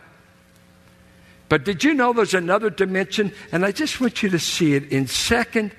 But 1.49 1.65
did 1.65 1.85
you 1.85 1.95
know 1.95 2.13
there's 2.13 2.35
another 2.35 2.71
dimension? 2.71 3.33
And 3.53 3.65
I 3.65 3.71
just 3.71 4.01
want 4.01 4.23
you 4.23 4.31
to 4.31 4.39
see 4.39 4.75
it 4.75 4.91
in 4.91 5.07
Second 5.07 5.73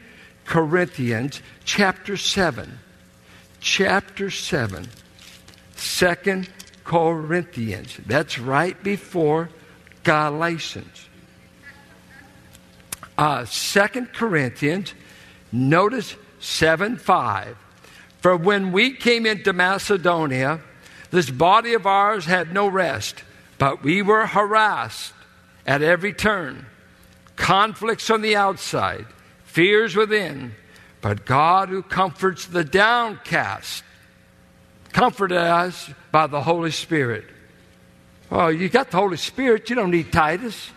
Corinthians 0.45 1.41
chapter 1.65 2.15
7. 2.15 2.79
Chapter 3.59 4.29
7. 4.29 4.87
Second 5.75 6.49
Corinthians. 6.85 7.97
That's 8.05 8.39
right 8.39 8.81
before 8.81 9.49
Galatians. 10.03 11.07
Uh, 13.17 13.43
Second 13.45 14.13
Corinthians, 14.13 14.93
notice 15.51 16.15
7 16.39 16.97
5. 16.97 17.57
For 18.21 18.37
when 18.37 18.71
we 18.71 18.93
came 18.93 19.25
into 19.25 19.53
Macedonia, 19.53 20.61
this 21.11 21.29
body 21.29 21.73
of 21.73 21.85
ours 21.85 22.25
had 22.25 22.53
no 22.53 22.67
rest, 22.67 23.23
but 23.57 23.83
we 23.83 24.01
were 24.01 24.25
harassed 24.25 25.13
at 25.65 25.81
every 25.81 26.13
turn. 26.13 26.65
Conflicts 27.35 28.09
on 28.09 28.21
the 28.21 28.35
outside, 28.35 29.05
fears 29.45 29.95
within. 29.95 30.55
But 31.01 31.25
God, 31.25 31.69
who 31.69 31.83
comforts 31.83 32.47
the 32.47 32.63
downcast, 32.63 33.83
comforted 34.91 35.37
us 35.37 35.89
by 36.11 36.27
the 36.27 36.41
Holy 36.41 36.71
Spirit. 36.71 37.25
Oh, 38.31 38.47
you 38.47 38.67
got 38.67 38.91
the 38.91 38.97
Holy 38.97 39.17
Spirit, 39.17 39.69
you 39.69 39.75
don't 39.75 39.91
need 39.91 40.11
Titus. 40.11 40.71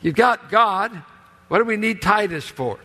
You've 0.00 0.16
got 0.16 0.50
God. 0.50 1.02
What 1.48 1.58
do 1.58 1.64
we 1.64 1.76
need 1.76 2.02
Titus 2.02 2.48
for? 2.48 2.78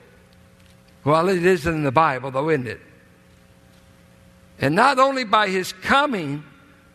Well, 1.04 1.30
it 1.30 1.44
isn't 1.46 1.74
in 1.74 1.84
the 1.84 1.92
Bible, 1.92 2.32
though, 2.32 2.50
isn't 2.50 2.68
it? 2.68 2.82
And 4.62 4.76
not 4.76 5.00
only 5.00 5.24
by 5.24 5.50
his 5.50 5.74
coming, 5.74 6.44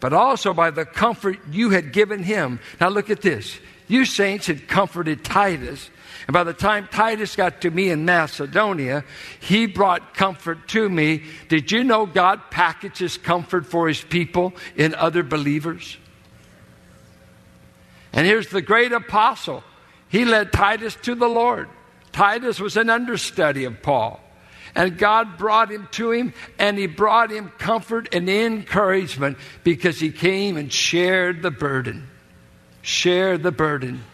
but 0.01 0.13
also 0.13 0.55
by 0.55 0.71
the 0.71 0.85
comfort 0.85 1.39
you 1.51 1.71
had 1.71 1.93
given 1.93 2.23
him. 2.23 2.61
Now 2.81 2.89
look 2.89 3.11
at 3.11 3.23
this. 3.23 3.59
You 3.89 4.05
saints 4.05 4.47
had 4.47 4.69
comforted 4.69 5.25
Titus. 5.25 5.91
And 6.27 6.35
by 6.35 6.45
the 6.45 6.53
time 6.53 6.89
Titus 6.91 7.37
got 7.37 7.61
to 7.63 7.71
me 7.71 7.91
in 7.91 8.05
Macedonia, 8.05 9.05
he 9.41 9.67
brought 9.67 10.15
comfort 10.15 10.69
to 10.69 10.89
me. 10.89 11.25
Did 11.49 11.71
you 11.71 11.85
know 11.85 12.07
God 12.07 12.51
packages 12.51 13.19
comfort 13.19 13.67
for 13.67 13.89
his 13.89 14.01
people 14.01 14.55
in 14.77 14.95
other 14.95 15.23
believers? 15.23 15.97
And 18.13 18.27
here's 18.27 18.49
the 18.49 18.63
great 18.63 18.93
apostle. 18.93 19.63
He 20.09 20.25
led 20.25 20.53
Titus 20.53 20.97
to 21.03 21.15
the 21.15 21.29
Lord. 21.29 21.69
Titus 22.13 22.61
was 22.61 22.77
an 22.77 22.91
understudy 22.91 23.65
of 23.65 23.83
Paul. 23.83 24.21
And 24.77 24.99
God 24.99 25.39
brought 25.39 25.73
him 25.73 25.89
to 25.93 26.11
him, 26.11 26.35
and 26.59 26.77
he 26.77 26.87
brought 26.87 27.31
him 27.31 27.51
comfort 27.57 28.15
and 28.15 28.29
encouragement 28.29 29.39
because 29.65 29.99
he 29.99 30.13
came 30.13 30.59
and 30.59 30.71
shared 30.71 31.41
the 31.41 31.51
burden. 31.51 32.07
Share 32.83 33.39
the 33.39 33.51
burden. 33.51 34.05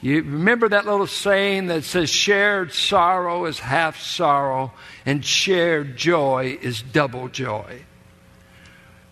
You 0.00 0.22
remember 0.22 0.70
that 0.70 0.86
little 0.86 1.06
saying 1.06 1.66
that 1.66 1.84
says, 1.84 2.08
shared 2.08 2.72
sorrow 2.72 3.44
is 3.44 3.58
half 3.58 4.00
sorrow, 4.00 4.72
and 5.04 5.22
shared 5.22 5.98
joy 5.98 6.58
is 6.62 6.80
double 6.80 7.28
joy. 7.28 7.82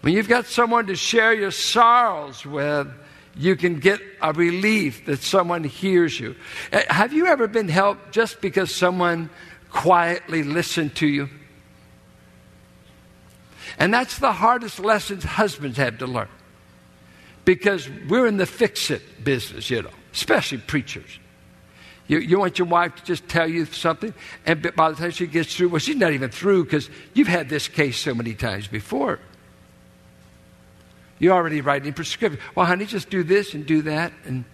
When 0.00 0.14
you've 0.14 0.28
got 0.28 0.46
someone 0.46 0.86
to 0.86 0.96
share 0.96 1.34
your 1.34 1.50
sorrows 1.50 2.46
with, 2.46 2.88
you 3.36 3.56
can 3.56 3.78
get 3.78 4.00
a 4.22 4.32
relief 4.32 5.04
that 5.04 5.20
someone 5.20 5.64
hears 5.64 6.18
you. 6.18 6.34
Uh, 6.72 6.80
have 6.88 7.12
you 7.12 7.26
ever 7.26 7.46
been 7.46 7.68
helped 7.68 8.12
just 8.12 8.40
because 8.40 8.74
someone 8.74 9.28
quietly 9.70 10.42
listen 10.42 10.90
to 10.90 11.06
you. 11.06 11.28
And 13.78 13.92
that's 13.92 14.18
the 14.18 14.32
hardest 14.32 14.80
lessons 14.80 15.24
husbands 15.24 15.76
have 15.78 15.98
to 15.98 16.06
learn. 16.06 16.28
Because 17.44 17.88
we're 18.08 18.26
in 18.26 18.36
the 18.36 18.46
fix 18.46 18.90
it 18.90 19.24
business, 19.24 19.70
you 19.70 19.82
know, 19.82 19.90
especially 20.12 20.58
preachers. 20.58 21.18
You, 22.06 22.18
you 22.18 22.38
want 22.38 22.58
your 22.58 22.68
wife 22.68 22.96
to 22.96 23.04
just 23.04 23.28
tell 23.28 23.48
you 23.48 23.66
something, 23.66 24.14
and 24.46 24.74
by 24.74 24.90
the 24.90 24.96
time 24.96 25.10
she 25.10 25.26
gets 25.26 25.54
through, 25.54 25.68
well, 25.68 25.78
she's 25.78 25.96
not 25.96 26.12
even 26.12 26.30
through 26.30 26.64
because 26.64 26.88
you've 27.12 27.28
had 27.28 27.50
this 27.50 27.68
case 27.68 27.98
so 27.98 28.14
many 28.14 28.34
times 28.34 28.66
before. 28.66 29.18
You're 31.18 31.34
already 31.34 31.60
writing 31.60 31.92
prescription. 31.92 32.40
Well, 32.54 32.64
honey, 32.64 32.86
just 32.86 33.10
do 33.10 33.22
this 33.22 33.52
and 33.52 33.66
do 33.66 33.82
that. 33.82 34.12
And, 34.24 34.44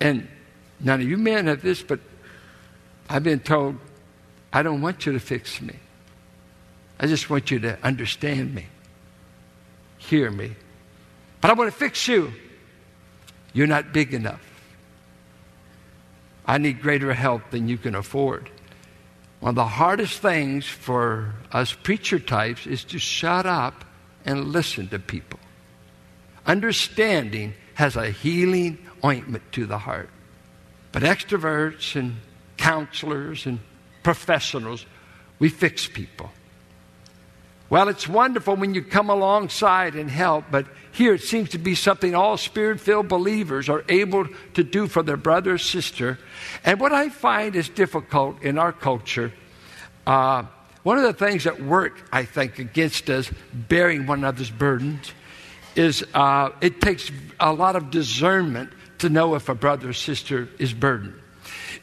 and 0.00 0.28
none 0.80 1.00
of 1.00 1.08
you 1.08 1.16
men 1.16 1.46
have 1.46 1.62
this, 1.62 1.82
but 1.82 2.00
I've 3.08 3.22
been 3.22 3.40
told 3.40 3.76
I 4.52 4.62
don't 4.62 4.80
want 4.80 5.06
you 5.06 5.12
to 5.12 5.20
fix 5.20 5.60
me. 5.60 5.74
I 6.98 7.06
just 7.06 7.30
want 7.30 7.50
you 7.50 7.58
to 7.60 7.78
understand 7.82 8.54
me, 8.54 8.66
hear 9.98 10.30
me. 10.30 10.52
But 11.40 11.50
I 11.50 11.54
want 11.54 11.72
to 11.72 11.76
fix 11.76 12.06
you. 12.08 12.32
You're 13.52 13.66
not 13.66 13.92
big 13.92 14.12
enough. 14.12 14.46
I 16.46 16.58
need 16.58 16.82
greater 16.82 17.12
help 17.14 17.50
than 17.50 17.68
you 17.68 17.78
can 17.78 17.94
afford. 17.94 18.50
One 19.40 19.50
of 19.50 19.54
the 19.54 19.64
hardest 19.64 20.20
things 20.20 20.66
for 20.66 21.34
us 21.50 21.72
preacher 21.72 22.18
types 22.18 22.66
is 22.66 22.84
to 22.84 22.98
shut 22.98 23.46
up 23.46 23.84
and 24.24 24.48
listen 24.48 24.88
to 24.88 24.98
people. 24.98 25.40
Understanding 26.46 27.54
has 27.74 27.96
a 27.96 28.10
healing 28.10 28.78
ointment 29.04 29.44
to 29.52 29.64
the 29.64 29.78
heart. 29.78 30.10
But 30.92 31.02
extroverts 31.02 31.96
and 31.96 32.16
counselors 32.56 33.46
and 33.46 33.60
professionals, 34.02 34.86
we 35.38 35.48
fix 35.48 35.86
people. 35.86 36.30
Well, 37.70 37.88
it's 37.88 38.08
wonderful 38.08 38.56
when 38.56 38.74
you 38.74 38.82
come 38.82 39.10
alongside 39.10 39.94
and 39.94 40.10
help, 40.10 40.46
but 40.50 40.66
here 40.90 41.14
it 41.14 41.22
seems 41.22 41.50
to 41.50 41.58
be 41.58 41.76
something 41.76 42.16
all 42.16 42.36
spirit 42.36 42.80
filled 42.80 43.06
believers 43.06 43.68
are 43.68 43.84
able 43.88 44.26
to 44.54 44.64
do 44.64 44.88
for 44.88 45.04
their 45.04 45.16
brother 45.16 45.54
or 45.54 45.58
sister. 45.58 46.18
And 46.64 46.80
what 46.80 46.92
I 46.92 47.10
find 47.10 47.54
is 47.54 47.68
difficult 47.68 48.42
in 48.42 48.58
our 48.58 48.72
culture, 48.72 49.32
uh, 50.04 50.44
one 50.82 50.98
of 50.98 51.04
the 51.04 51.12
things 51.12 51.44
that 51.44 51.62
work, 51.62 52.08
I 52.10 52.24
think, 52.24 52.58
against 52.58 53.08
us 53.08 53.30
bearing 53.52 54.06
one 54.06 54.20
another's 54.20 54.50
burdens 54.50 55.12
is 55.76 56.04
uh, 56.14 56.50
it 56.60 56.80
takes 56.80 57.12
a 57.38 57.52
lot 57.52 57.76
of 57.76 57.92
discernment 57.92 58.72
to 58.98 59.08
know 59.08 59.36
if 59.36 59.48
a 59.48 59.54
brother 59.54 59.90
or 59.90 59.92
sister 59.92 60.48
is 60.58 60.72
burdened. 60.72 61.14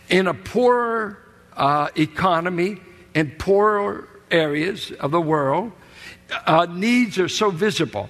In 0.10 0.28
a 0.28 0.34
poorer 0.34 1.18
uh, 1.58 1.90
economy, 1.96 2.80
in 3.14 3.32
poorer 3.32 4.08
areas 4.32 4.92
of 4.92 5.12
the 5.12 5.22
world, 5.22 5.72
uh, 6.46 6.68
needs 6.70 7.18
are 7.18 7.30
so 7.30 7.50
visible 7.50 8.10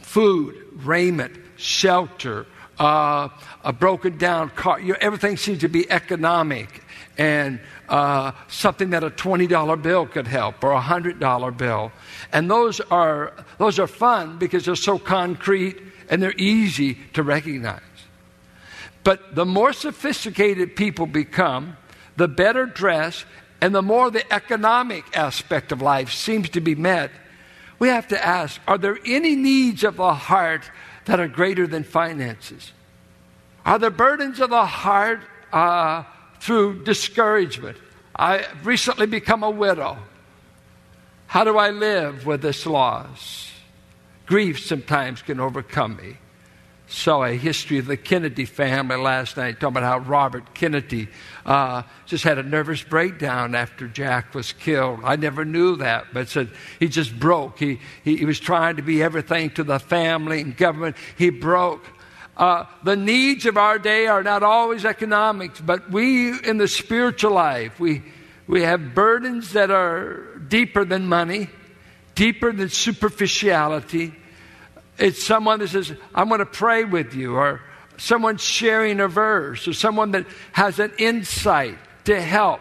food, 0.00 0.56
raiment, 0.74 1.32
shelter, 1.56 2.44
uh, 2.80 3.28
a 3.62 3.72
broken 3.72 4.18
down 4.18 4.50
car. 4.50 4.80
You 4.80 4.94
know, 4.94 4.98
everything 5.00 5.36
seems 5.36 5.60
to 5.60 5.68
be 5.68 5.88
economic 5.88 6.82
and 7.16 7.60
uh, 7.88 8.32
something 8.48 8.90
that 8.90 9.04
a 9.04 9.10
$20 9.10 9.82
bill 9.82 10.06
could 10.06 10.26
help 10.26 10.64
or 10.64 10.72
a 10.72 10.80
$100 10.80 11.56
bill. 11.56 11.92
And 12.32 12.50
those 12.50 12.80
are, 12.80 13.34
those 13.58 13.78
are 13.78 13.86
fun 13.86 14.38
because 14.38 14.64
they're 14.64 14.74
so 14.74 14.98
concrete 14.98 15.78
and 16.08 16.20
they're 16.20 16.34
easy 16.36 16.98
to 17.12 17.22
recognize. 17.22 17.82
But 19.04 19.34
the 19.34 19.46
more 19.46 19.72
sophisticated 19.72 20.74
people 20.74 21.06
become, 21.06 21.76
the 22.20 22.28
better 22.28 22.66
dressed, 22.66 23.24
and 23.62 23.74
the 23.74 23.80
more 23.80 24.10
the 24.10 24.30
economic 24.30 25.16
aspect 25.16 25.72
of 25.72 25.80
life 25.80 26.12
seems 26.12 26.50
to 26.50 26.60
be 26.60 26.74
met, 26.74 27.10
we 27.78 27.88
have 27.88 28.06
to 28.08 28.22
ask 28.22 28.60
are 28.68 28.76
there 28.76 28.98
any 29.06 29.34
needs 29.34 29.84
of 29.84 29.96
the 29.96 30.12
heart 30.12 30.70
that 31.06 31.18
are 31.18 31.28
greater 31.28 31.66
than 31.66 31.82
finances? 31.82 32.72
Are 33.64 33.78
the 33.78 33.90
burdens 33.90 34.38
of 34.38 34.50
the 34.50 34.66
heart 34.66 35.22
uh, 35.50 36.04
through 36.40 36.84
discouragement? 36.84 37.78
I 38.14 38.44
recently 38.64 39.06
become 39.06 39.42
a 39.42 39.50
widow. 39.50 39.96
How 41.26 41.44
do 41.44 41.56
I 41.56 41.70
live 41.70 42.26
with 42.26 42.42
this 42.42 42.66
loss? 42.66 43.50
Grief 44.26 44.60
sometimes 44.60 45.22
can 45.22 45.40
overcome 45.40 45.96
me 45.96 46.18
saw 46.90 47.22
a 47.24 47.32
history 47.32 47.78
of 47.78 47.86
the 47.86 47.96
Kennedy 47.96 48.44
family 48.44 48.96
last 48.96 49.36
night, 49.36 49.60
talking 49.60 49.76
about 49.76 49.82
how 49.84 49.98
Robert 50.08 50.54
Kennedy 50.54 51.08
uh, 51.46 51.82
just 52.06 52.24
had 52.24 52.38
a 52.38 52.42
nervous 52.42 52.82
breakdown 52.82 53.54
after 53.54 53.86
Jack 53.86 54.34
was 54.34 54.52
killed. 54.52 55.00
I 55.04 55.16
never 55.16 55.44
knew 55.44 55.76
that, 55.76 56.06
but 56.12 56.28
said 56.28 56.50
he 56.80 56.88
just 56.88 57.18
broke. 57.18 57.58
He, 57.58 57.78
he, 58.02 58.16
he 58.16 58.24
was 58.24 58.40
trying 58.40 58.76
to 58.76 58.82
be 58.82 59.02
everything 59.02 59.50
to 59.50 59.64
the 59.64 59.78
family 59.78 60.40
and 60.40 60.56
government. 60.56 60.96
He 61.16 61.30
broke. 61.30 61.84
Uh, 62.36 62.64
the 62.82 62.96
needs 62.96 63.46
of 63.46 63.56
our 63.56 63.78
day 63.78 64.06
are 64.06 64.22
not 64.22 64.42
always 64.42 64.84
economics, 64.84 65.60
but 65.60 65.90
we 65.90 66.38
in 66.40 66.58
the 66.58 66.68
spiritual 66.68 67.32
life, 67.32 67.78
we, 67.78 68.02
we 68.48 68.62
have 68.62 68.94
burdens 68.94 69.52
that 69.52 69.70
are 69.70 70.38
deeper 70.48 70.84
than 70.84 71.06
money, 71.06 71.48
deeper 72.14 72.50
than 72.52 72.68
superficiality 72.68 74.14
it's 75.00 75.24
someone 75.24 75.58
that 75.60 75.68
says, 75.68 75.92
I'm 76.14 76.28
going 76.28 76.40
to 76.40 76.46
pray 76.46 76.84
with 76.84 77.14
you, 77.14 77.34
or 77.34 77.62
someone 77.96 78.36
sharing 78.36 79.00
a 79.00 79.08
verse, 79.08 79.66
or 79.66 79.72
someone 79.72 80.12
that 80.12 80.26
has 80.52 80.78
an 80.78 80.92
insight 80.98 81.78
to 82.04 82.20
help. 82.20 82.60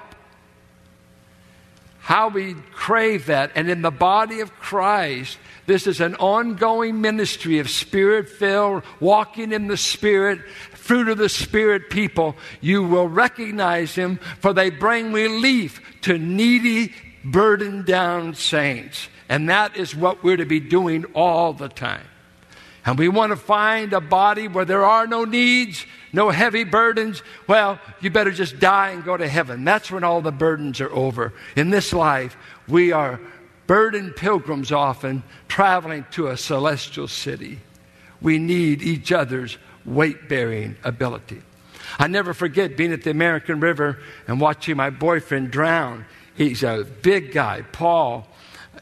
How 2.00 2.30
we 2.30 2.56
crave 2.74 3.28
that. 3.28 3.52
And 3.56 3.70
in 3.70 3.84
the 3.84 3.92
body 3.92 4.40
of 4.40 4.52
Christ, 4.56 5.38
this 5.68 5.86
is 5.86 6.02
an 6.02 6.16
ongoing 6.16 7.02
ministry 7.02 7.60
of 7.60 7.70
spirit 7.70 8.28
filled, 8.28 8.84
walking 9.00 9.52
in 9.52 9.68
the 9.68 9.78
spirit, 9.78 10.40
fruit 10.74 11.08
of 11.10 11.20
the 11.20 11.30
spirit 11.30 11.92
people. 11.92 12.36
You 12.62 12.84
will 12.84 13.08
recognize 13.08 13.94
them, 13.94 14.18
for 14.40 14.54
they 14.54 14.72
bring 14.72 15.14
relief 15.14 15.82
to 16.02 16.18
needy, 16.18 16.94
burdened 17.24 17.86
down 17.86 18.34
saints. 18.34 19.10
And 19.28 19.50
that 19.50 19.78
is 19.78 19.96
what 19.96 20.24
we're 20.24 20.38
to 20.38 20.46
be 20.46 20.60
doing 20.60 21.06
all 21.14 21.54
the 21.54 21.70
time. 21.70 22.08
And 22.90 22.98
we 22.98 23.08
want 23.08 23.30
to 23.32 23.36
find 23.36 23.94
a 23.94 24.02
body 24.02 24.48
where 24.48 24.66
there 24.66 24.84
are 24.84 25.06
no 25.06 25.24
needs, 25.24 25.86
no 26.12 26.32
heavy 26.32 26.64
burdens. 26.64 27.22
Well, 27.46 27.80
you 28.02 28.10
better 28.10 28.32
just 28.32 28.60
die 28.60 28.90
and 28.90 29.04
go 29.04 29.16
to 29.16 29.28
heaven. 29.28 29.64
That's 29.64 29.92
when 29.92 30.04
all 30.04 30.22
the 30.22 30.32
burdens 30.32 30.82
are 30.82 30.92
over. 30.92 31.32
In 31.56 31.70
this 31.70 31.94
life, 31.94 32.36
we 32.68 32.92
are 32.92 33.20
burdened 33.68 34.16
pilgrims 34.16 34.72
often 34.72 35.22
traveling 35.48 36.04
to 36.14 36.30
a 36.30 36.38
celestial 36.38 37.08
city. 37.08 37.60
We 38.24 38.40
need 38.40 38.82
each 38.82 39.12
other's 39.12 39.60
weight 39.86 40.28
bearing 40.28 40.76
ability. 40.84 41.44
I 42.00 42.08
never 42.08 42.34
forget 42.34 42.76
being 42.76 42.92
at 42.92 43.04
the 43.04 43.12
American 43.12 43.60
River 43.60 44.00
and 44.28 44.42
watching 44.42 44.78
my 44.78 44.90
boyfriend 44.90 45.52
drown. 45.52 46.06
He's 46.34 46.64
a 46.64 46.88
big 47.04 47.34
guy, 47.34 47.62
Paul. 47.72 48.28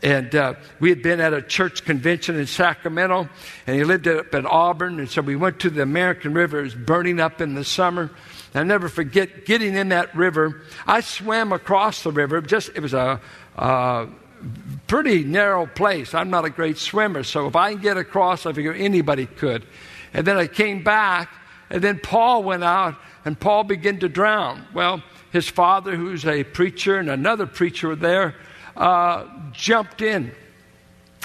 And 0.03 0.36
uh, 0.36 0.53
we 0.79 0.89
had 0.89 1.01
been 1.01 1.19
at 1.19 1.33
a 1.33 1.41
church 1.41 1.83
convention 1.83 2.36
in 2.36 2.45
Sacramento, 2.45 3.29
and 3.65 3.75
he 3.75 3.83
lived 3.83 4.07
up 4.07 4.33
in 4.33 4.45
Auburn. 4.45 4.99
And 4.99 5.10
so 5.10 5.21
we 5.21 5.36
went 5.36 5.60
to 5.62 5.69
the 5.69 5.81
American 5.81 6.33
River. 6.33 6.60
It 6.60 6.63
was 6.63 6.75
burning 6.75 7.19
up 7.19 7.41
in 7.41 7.55
the 7.55 7.63
summer. 7.63 8.12
And 8.53 8.62
I 8.62 8.63
never 8.63 8.89
forget 8.89 9.45
getting 9.45 9.75
in 9.75 9.89
that 9.89 10.15
river. 10.15 10.62
I 10.86 11.01
swam 11.01 11.51
across 11.51 12.03
the 12.03 12.12
river. 12.12 12.41
Just 12.41 12.69
it 12.75 12.81
was 12.81 12.93
a, 12.93 13.19
a 13.55 14.07
pretty 14.88 15.23
narrow 15.23 15.65
place. 15.65 16.13
I'm 16.13 16.29
not 16.29 16.45
a 16.45 16.49
great 16.49 16.77
swimmer, 16.77 17.23
so 17.23 17.47
if 17.47 17.55
I 17.55 17.73
can 17.73 17.81
get 17.81 17.97
across, 17.97 18.45
I 18.45 18.53
figure 18.53 18.73
anybody 18.73 19.25
could. 19.25 19.65
And 20.13 20.25
then 20.25 20.38
I 20.38 20.47
came 20.47 20.83
back, 20.83 21.29
and 21.69 21.81
then 21.81 21.99
Paul 21.99 22.43
went 22.43 22.63
out, 22.63 22.95
and 23.25 23.39
Paul 23.39 23.63
began 23.63 23.99
to 23.99 24.10
drown. 24.10 24.65
Well, 24.73 25.03
his 25.31 25.49
father, 25.49 25.95
who's 25.95 26.25
a 26.25 26.43
preacher, 26.43 26.97
and 26.97 27.10
another 27.10 27.45
preacher 27.45 27.89
were 27.89 27.95
there 27.95 28.36
uh, 28.77 29.25
jumped 29.51 30.01
in, 30.01 30.31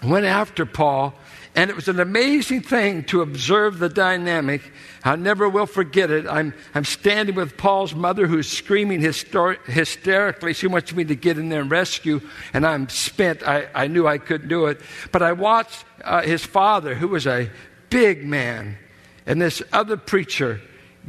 went 0.02 0.24
after 0.24 0.66
Paul, 0.66 1.14
and 1.54 1.68
it 1.68 1.76
was 1.76 1.86
an 1.88 2.00
amazing 2.00 2.62
thing 2.62 3.04
to 3.04 3.20
observe 3.20 3.78
the 3.78 3.90
dynamic. 3.90 4.62
I 5.04 5.16
never 5.16 5.48
will 5.48 5.66
forget 5.66 6.10
it. 6.10 6.26
I'm, 6.26 6.54
I'm 6.74 6.86
standing 6.86 7.34
with 7.34 7.58
Paul's 7.58 7.94
mother 7.94 8.26
who's 8.26 8.48
screaming 8.48 9.00
hyster- 9.00 9.62
hysterically. 9.66 10.54
She 10.54 10.66
wants 10.66 10.94
me 10.94 11.04
to 11.04 11.14
get 11.14 11.38
in 11.38 11.50
there 11.50 11.60
and 11.60 11.70
rescue, 11.70 12.22
and 12.54 12.66
I'm 12.66 12.88
spent. 12.88 13.46
I, 13.46 13.68
I 13.74 13.86
knew 13.88 14.06
I 14.06 14.16
couldn't 14.16 14.48
do 14.48 14.66
it. 14.66 14.80
But 15.12 15.22
I 15.22 15.32
watched 15.32 15.84
uh, 16.02 16.22
his 16.22 16.42
father, 16.42 16.94
who 16.94 17.08
was 17.08 17.26
a 17.26 17.50
big 17.90 18.24
man, 18.24 18.78
and 19.26 19.40
this 19.40 19.62
other 19.74 19.98
preacher 19.98 20.58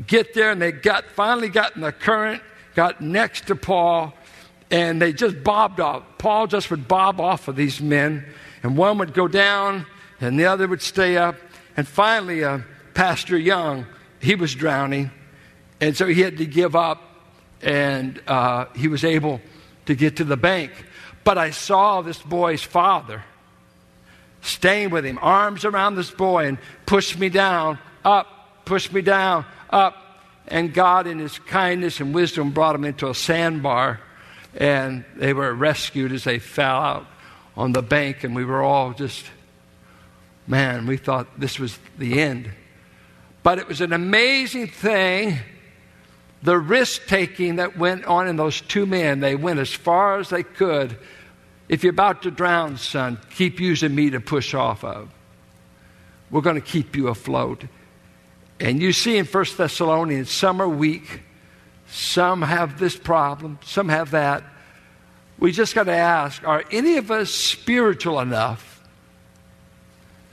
get 0.07 0.33
there, 0.33 0.51
and 0.51 0.61
they 0.61 0.73
got 0.73 1.05
finally 1.05 1.47
got 1.47 1.75
in 1.75 1.81
the 1.81 1.93
current, 1.93 2.41
got 2.75 2.99
next 2.99 3.47
to 3.47 3.55
Paul, 3.55 4.13
and 4.73 4.99
they 4.99 5.13
just 5.13 5.43
bobbed 5.43 5.79
off. 5.79 6.01
Paul 6.17 6.47
just 6.47 6.71
would 6.71 6.87
bob 6.87 7.21
off 7.21 7.47
of 7.47 7.55
these 7.55 7.79
men, 7.79 8.25
and 8.63 8.75
one 8.75 8.97
would 8.97 9.13
go 9.13 9.27
down, 9.27 9.85
and 10.19 10.37
the 10.37 10.47
other 10.47 10.67
would 10.67 10.81
stay 10.81 11.15
up. 11.15 11.35
And 11.77 11.87
finally, 11.87 12.43
uh, 12.43 12.61
Pastor 12.95 13.37
Young, 13.37 13.85
he 14.19 14.33
was 14.33 14.55
drowning, 14.55 15.11
and 15.79 15.95
so 15.95 16.07
he 16.07 16.21
had 16.21 16.39
to 16.39 16.47
give 16.47 16.75
up, 16.75 17.03
and 17.61 18.19
uh, 18.25 18.65
he 18.75 18.87
was 18.87 19.03
able 19.03 19.41
to 19.85 19.93
get 19.93 20.17
to 20.17 20.23
the 20.23 20.37
bank. 20.37 20.71
But 21.23 21.37
I 21.37 21.51
saw 21.51 22.01
this 22.01 22.17
boy's 22.17 22.63
father 22.63 23.23
staying 24.41 24.89
with 24.89 25.05
him, 25.05 25.19
arms 25.21 25.65
around 25.65 25.97
this 25.97 26.09
boy, 26.09 26.47
and 26.47 26.57
pushed 26.87 27.19
me 27.19 27.29
down, 27.29 27.77
up, 28.03 28.65
pushed 28.65 28.91
me 28.91 29.03
down, 29.03 29.45
up. 29.69 29.97
And 30.47 30.73
God, 30.73 31.05
in 31.05 31.19
His 31.19 31.37
kindness 31.37 31.99
and 31.99 32.11
wisdom, 32.13 32.49
brought 32.49 32.73
him 32.73 32.85
into 32.85 33.07
a 33.07 33.13
sandbar 33.13 33.99
and 34.55 35.03
they 35.15 35.33
were 35.33 35.53
rescued 35.53 36.11
as 36.11 36.23
they 36.23 36.39
fell 36.39 36.77
out 36.77 37.07
on 37.55 37.73
the 37.73 37.81
bank, 37.81 38.23
and 38.23 38.35
we 38.35 38.45
were 38.45 38.61
all 38.61 38.93
just, 38.93 39.25
man, 40.47 40.87
we 40.87 40.97
thought 40.97 41.39
this 41.39 41.59
was 41.59 41.77
the 41.97 42.19
end. 42.19 42.51
But 43.43 43.59
it 43.59 43.67
was 43.67 43.81
an 43.81 43.93
amazing 43.93 44.67
thing, 44.67 45.37
the 46.41 46.57
risk 46.57 47.07
taking 47.07 47.57
that 47.57 47.77
went 47.77 48.05
on 48.05 48.27
in 48.27 48.35
those 48.35 48.61
two 48.61 48.85
men. 48.85 49.19
They 49.19 49.35
went 49.35 49.59
as 49.59 49.73
far 49.73 50.19
as 50.19 50.29
they 50.29 50.43
could. 50.43 50.97
If 51.69 51.83
you're 51.83 51.91
about 51.91 52.23
to 52.23 52.31
drown, 52.31 52.77
son, 52.77 53.19
keep 53.35 53.59
using 53.59 53.93
me 53.93 54.09
to 54.11 54.19
push 54.19 54.53
off 54.53 54.83
of. 54.83 55.09
We're 56.29 56.41
going 56.41 56.55
to 56.55 56.61
keep 56.61 56.95
you 56.95 57.09
afloat. 57.09 57.63
And 58.59 58.81
you 58.81 58.93
see 58.93 59.17
in 59.17 59.25
1 59.25 59.45
Thessalonians, 59.57 60.31
some 60.31 60.61
are 60.61 60.67
weak 60.67 61.21
some 61.93 62.41
have 62.41 62.79
this 62.79 62.95
problem, 62.95 63.59
some 63.63 63.87
have 63.89 64.11
that. 64.11 64.43
We 65.37 65.51
just 65.51 65.75
got 65.75 65.83
to 65.83 65.93
ask 65.93 66.43
are 66.43 66.63
any 66.71 66.97
of 66.97 67.11
us 67.11 67.29
spiritual 67.29 68.19
enough? 68.19 68.81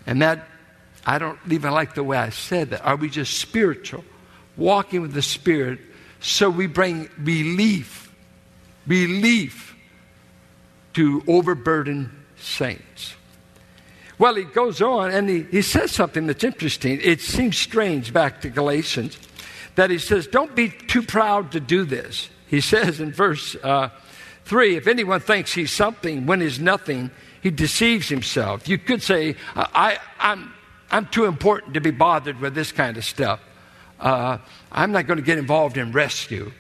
And 0.07 0.23
that, 0.23 0.49
I 1.05 1.19
don't 1.19 1.39
even 1.51 1.73
like 1.73 1.95
the 1.95 2.03
way 2.03 2.17
I 2.17 2.31
said 2.31 2.71
that. 2.71 2.83
Are 2.83 2.97
we 2.97 3.11
just 3.11 3.37
spiritual, 3.37 4.05
walking 4.57 5.03
with 5.03 5.13
the 5.13 5.21
Spirit, 5.21 5.81
so 6.21 6.49
we 6.49 6.67
bring 6.67 7.11
relief, 7.19 8.11
relief 8.87 9.77
to 10.95 11.23
overburdened 11.29 12.09
saints? 12.39 13.17
Well, 14.17 14.35
he 14.35 14.45
goes 14.45 14.81
on 14.81 15.11
and 15.11 15.29
he, 15.29 15.43
he 15.43 15.61
says 15.61 15.91
something 15.91 16.27
that's 16.27 16.43
interesting. 16.43 17.01
It 17.03 17.21
seems 17.21 17.59
strange 17.59 18.15
back 18.15 18.41
to 18.41 18.49
Galatians 18.49 19.19
that 19.75 19.91
he 19.91 19.99
says, 19.99 20.27
Don't 20.27 20.55
be 20.55 20.69
too 20.69 21.03
proud 21.03 21.53
to 21.53 21.61
do 21.61 21.85
this. 21.85 22.29
He 22.47 22.61
says 22.73 23.01
in 23.01 23.13
verse 23.13 23.57
uh, 23.57 23.91
3 24.45 24.77
If 24.77 24.87
anyone 24.87 25.21
thinks 25.21 25.53
he's 25.53 25.73
something 25.73 26.27
when 26.27 26.41
he's 26.41 26.61
nothing, 26.61 27.11
he 27.43 27.51
deceives 27.51 28.09
himself. 28.09 28.69
You 28.69 28.79
could 28.79 29.03
say, 29.03 29.37
I, 29.55 29.99
I'm, 30.19 30.53
I'm 30.91 31.07
too 31.07 31.25
important 31.25 31.75
to 31.75 31.81
be 31.81 31.91
bothered 31.91 32.41
with 32.41 32.55
this 32.55 32.73
kind 32.73 32.97
of 32.97 33.05
stuff. 33.05 33.41
Uh, 33.99 34.39
I'm 34.73 34.93
not 34.93 35.07
going 35.07 35.19
to 35.19 35.25
get 35.25 35.39
involved 35.39 35.77
in 35.77 35.93
rescue 35.93 36.53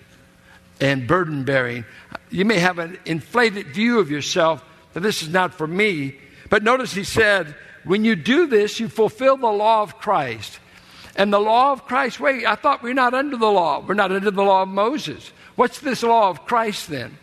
and 0.80 1.06
burden 1.06 1.44
bearing. 1.44 1.84
You 2.30 2.44
may 2.44 2.58
have 2.58 2.78
an 2.78 2.98
inflated 3.04 3.68
view 3.68 3.98
of 3.98 4.10
yourself 4.10 4.64
that 4.92 5.00
this 5.00 5.22
is 5.22 5.28
not 5.28 5.54
for 5.54 5.66
me. 5.66 6.16
But 6.48 6.62
notice 6.62 6.92
he 6.92 7.04
said, 7.04 7.54
when 7.84 8.04
you 8.04 8.16
do 8.16 8.46
this, 8.46 8.80
you 8.80 8.88
fulfill 8.88 9.36
the 9.36 9.48
law 9.48 9.82
of 9.82 9.98
Christ. 9.98 10.58
And 11.16 11.32
the 11.32 11.40
law 11.40 11.72
of 11.72 11.86
Christ, 11.86 12.20
wait, 12.20 12.46
I 12.46 12.54
thought 12.54 12.82
we're 12.82 12.94
not 12.94 13.14
under 13.14 13.36
the 13.36 13.50
law. 13.50 13.84
We're 13.86 13.94
not 13.94 14.12
under 14.12 14.30
the 14.30 14.42
law 14.42 14.62
of 14.62 14.68
Moses. 14.68 15.32
What's 15.56 15.80
this 15.80 16.02
law 16.02 16.30
of 16.30 16.46
Christ 16.46 16.88
then? 16.88 17.18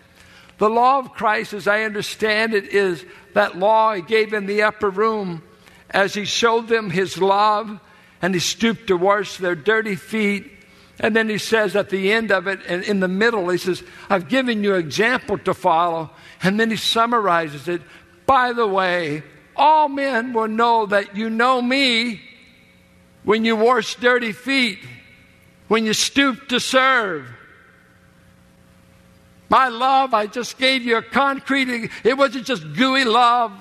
The 0.58 0.70
law 0.70 1.00
of 1.00 1.14
Christ, 1.14 1.54
as 1.54 1.68
I 1.68 1.84
understand 1.84 2.54
it, 2.54 2.66
is 2.66 3.06
that 3.34 3.58
law 3.58 3.94
he 3.94 4.02
gave 4.02 4.34
in 4.34 4.46
the 4.46 4.64
upper 4.64 4.90
room 4.90 5.44
as 5.90 6.14
he 6.14 6.26
showed 6.26 6.68
them 6.68 6.90
his 6.90 7.18
love 7.18 7.80
and 8.22 8.34
he 8.34 8.40
stooped 8.40 8.88
to 8.88 8.98
wash 8.98 9.38
their 9.38 9.56
dirty 9.56 9.96
feet. 9.96 10.52
And 11.00 11.16
then 11.16 11.30
he 11.30 11.38
says 11.38 11.76
at 11.76 11.90
the 11.90 12.12
end 12.12 12.32
of 12.32 12.48
it, 12.48 12.60
and 12.68 12.84
in 12.84 13.00
the 13.00 13.08
middle, 13.08 13.50
he 13.50 13.60
says, 13.60 13.84
I've 14.10 14.28
given 14.28 14.64
you 14.64 14.74
example 14.74 15.38
to 15.40 15.54
follow. 15.54 16.10
And 16.42 16.60
then 16.60 16.72
he 16.72 16.78
summarizes 16.78 17.68
it. 17.68 17.84
By 18.26 18.54
the 18.54 18.66
way, 18.66 19.22
all 19.56 19.90
men 19.90 20.34
will 20.34 20.48
know 20.48 20.88
that 20.88 21.16
you 21.16 21.30
know 21.30 21.62
me 21.62 22.22
when 23.28 23.44
you 23.44 23.58
wash 23.58 23.96
dirty 23.96 24.32
feet, 24.32 24.80
when 25.68 25.86
you 25.86 25.92
stoop 25.92 26.48
to 26.48 26.62
serve. 26.62 27.28
My 29.50 29.68
love, 29.68 30.14
I 30.14 30.28
just 30.28 30.58
gave 30.58 30.84
you 30.84 30.96
a 30.96 31.02
concrete, 31.02 31.92
it 32.06 32.18
wasn't 32.18 32.46
just 32.46 32.64
gooey 32.74 33.04
love, 33.04 33.52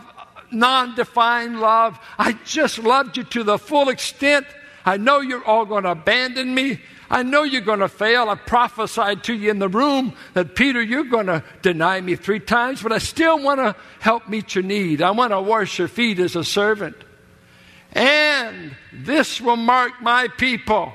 non 0.53 0.95
defined 0.95 1.61
love. 1.61 1.99
I 2.17 2.35
just 2.45 2.79
loved 2.79 3.17
you 3.17 3.25
to 3.25 3.43
the 3.43 3.59
full 3.59 3.89
extent. 3.89 4.47
I 4.85 4.99
know 4.99 5.19
you're 5.19 5.45
all 5.45 5.65
going 5.65 5.83
to 5.83 5.91
abandon 5.91 6.55
me. 6.55 6.81
I 7.11 7.25
know 7.25 7.43
you're 7.43 7.61
going 7.61 7.81
to 7.81 7.89
fail. 7.89 8.29
I 8.29 8.37
prophesied 8.37 9.25
to 9.25 9.35
you 9.35 9.51
in 9.51 9.59
the 9.59 9.69
room 9.69 10.15
that, 10.35 10.55
Peter, 10.55 10.81
you're 10.81 11.03
going 11.03 11.27
to 11.27 11.43
deny 11.63 12.01
me 12.01 12.15
three 12.15 12.39
times, 12.39 12.85
but 12.85 12.93
I 12.93 12.99
still 12.99 13.43
want 13.43 13.59
to 13.59 13.75
help 13.99 14.29
meet 14.29 14.55
your 14.55 14.63
need. 14.63 15.03
I 15.03 15.11
want 15.11 15.33
to 15.33 15.41
wash 15.41 15.81
your 15.81 15.89
feet 15.89 16.21
as 16.21 16.37
a 16.37 16.45
servant. 16.45 16.97
And 17.93 18.75
this 18.93 19.41
will 19.41 19.57
mark 19.57 19.93
my 20.03 20.29
people. 20.29 20.93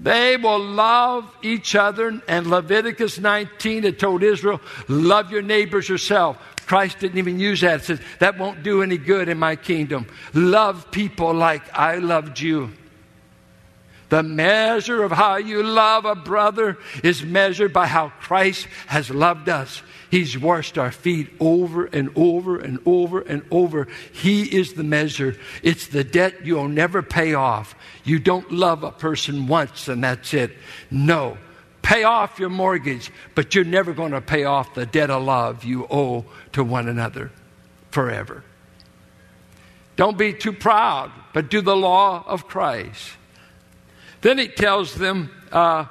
They 0.00 0.36
will 0.36 0.58
love 0.58 1.32
each 1.42 1.76
other. 1.76 2.20
And 2.26 2.46
Leviticus 2.48 3.18
19 3.18 3.84
had 3.84 3.98
told 3.98 4.22
Israel, 4.22 4.60
love 4.88 5.30
your 5.30 5.42
neighbors 5.42 5.88
yourself. 5.88 6.38
Christ 6.66 6.98
didn't 6.98 7.18
even 7.18 7.38
use 7.38 7.60
that. 7.60 7.80
It 7.80 7.84
says, 7.84 8.00
that 8.18 8.38
won't 8.38 8.62
do 8.62 8.82
any 8.82 8.96
good 8.96 9.28
in 9.28 9.38
my 9.38 9.56
kingdom. 9.56 10.06
Love 10.34 10.90
people 10.90 11.32
like 11.32 11.62
I 11.76 11.96
loved 11.96 12.40
you. 12.40 12.72
The 14.12 14.22
measure 14.22 15.02
of 15.04 15.10
how 15.10 15.36
you 15.36 15.62
love 15.62 16.04
a 16.04 16.14
brother 16.14 16.76
is 17.02 17.24
measured 17.24 17.72
by 17.72 17.86
how 17.86 18.10
Christ 18.20 18.68
has 18.88 19.08
loved 19.08 19.48
us. 19.48 19.82
He's 20.10 20.36
washed 20.36 20.76
our 20.76 20.92
feet 20.92 21.30
over 21.40 21.86
and 21.86 22.10
over 22.14 22.58
and 22.58 22.78
over 22.84 23.22
and 23.22 23.42
over. 23.50 23.88
He 24.12 24.42
is 24.42 24.74
the 24.74 24.82
measure. 24.82 25.38
It's 25.62 25.86
the 25.86 26.04
debt 26.04 26.44
you'll 26.44 26.68
never 26.68 27.00
pay 27.00 27.32
off. 27.32 27.74
You 28.04 28.18
don't 28.18 28.52
love 28.52 28.82
a 28.82 28.92
person 28.92 29.46
once 29.46 29.88
and 29.88 30.04
that's 30.04 30.34
it. 30.34 30.58
No. 30.90 31.38
Pay 31.80 32.04
off 32.04 32.38
your 32.38 32.50
mortgage, 32.50 33.10
but 33.34 33.54
you're 33.54 33.64
never 33.64 33.94
going 33.94 34.12
to 34.12 34.20
pay 34.20 34.44
off 34.44 34.74
the 34.74 34.84
debt 34.84 35.08
of 35.08 35.22
love 35.22 35.64
you 35.64 35.86
owe 35.90 36.26
to 36.52 36.62
one 36.62 36.86
another 36.86 37.30
forever. 37.90 38.44
Don't 39.96 40.18
be 40.18 40.34
too 40.34 40.52
proud, 40.52 41.10
but 41.32 41.48
do 41.48 41.62
the 41.62 41.74
law 41.74 42.22
of 42.26 42.46
Christ. 42.46 43.12
Then 44.22 44.38
he 44.38 44.48
tells 44.48 44.94
them, 44.94 45.30
uh, 45.50 45.84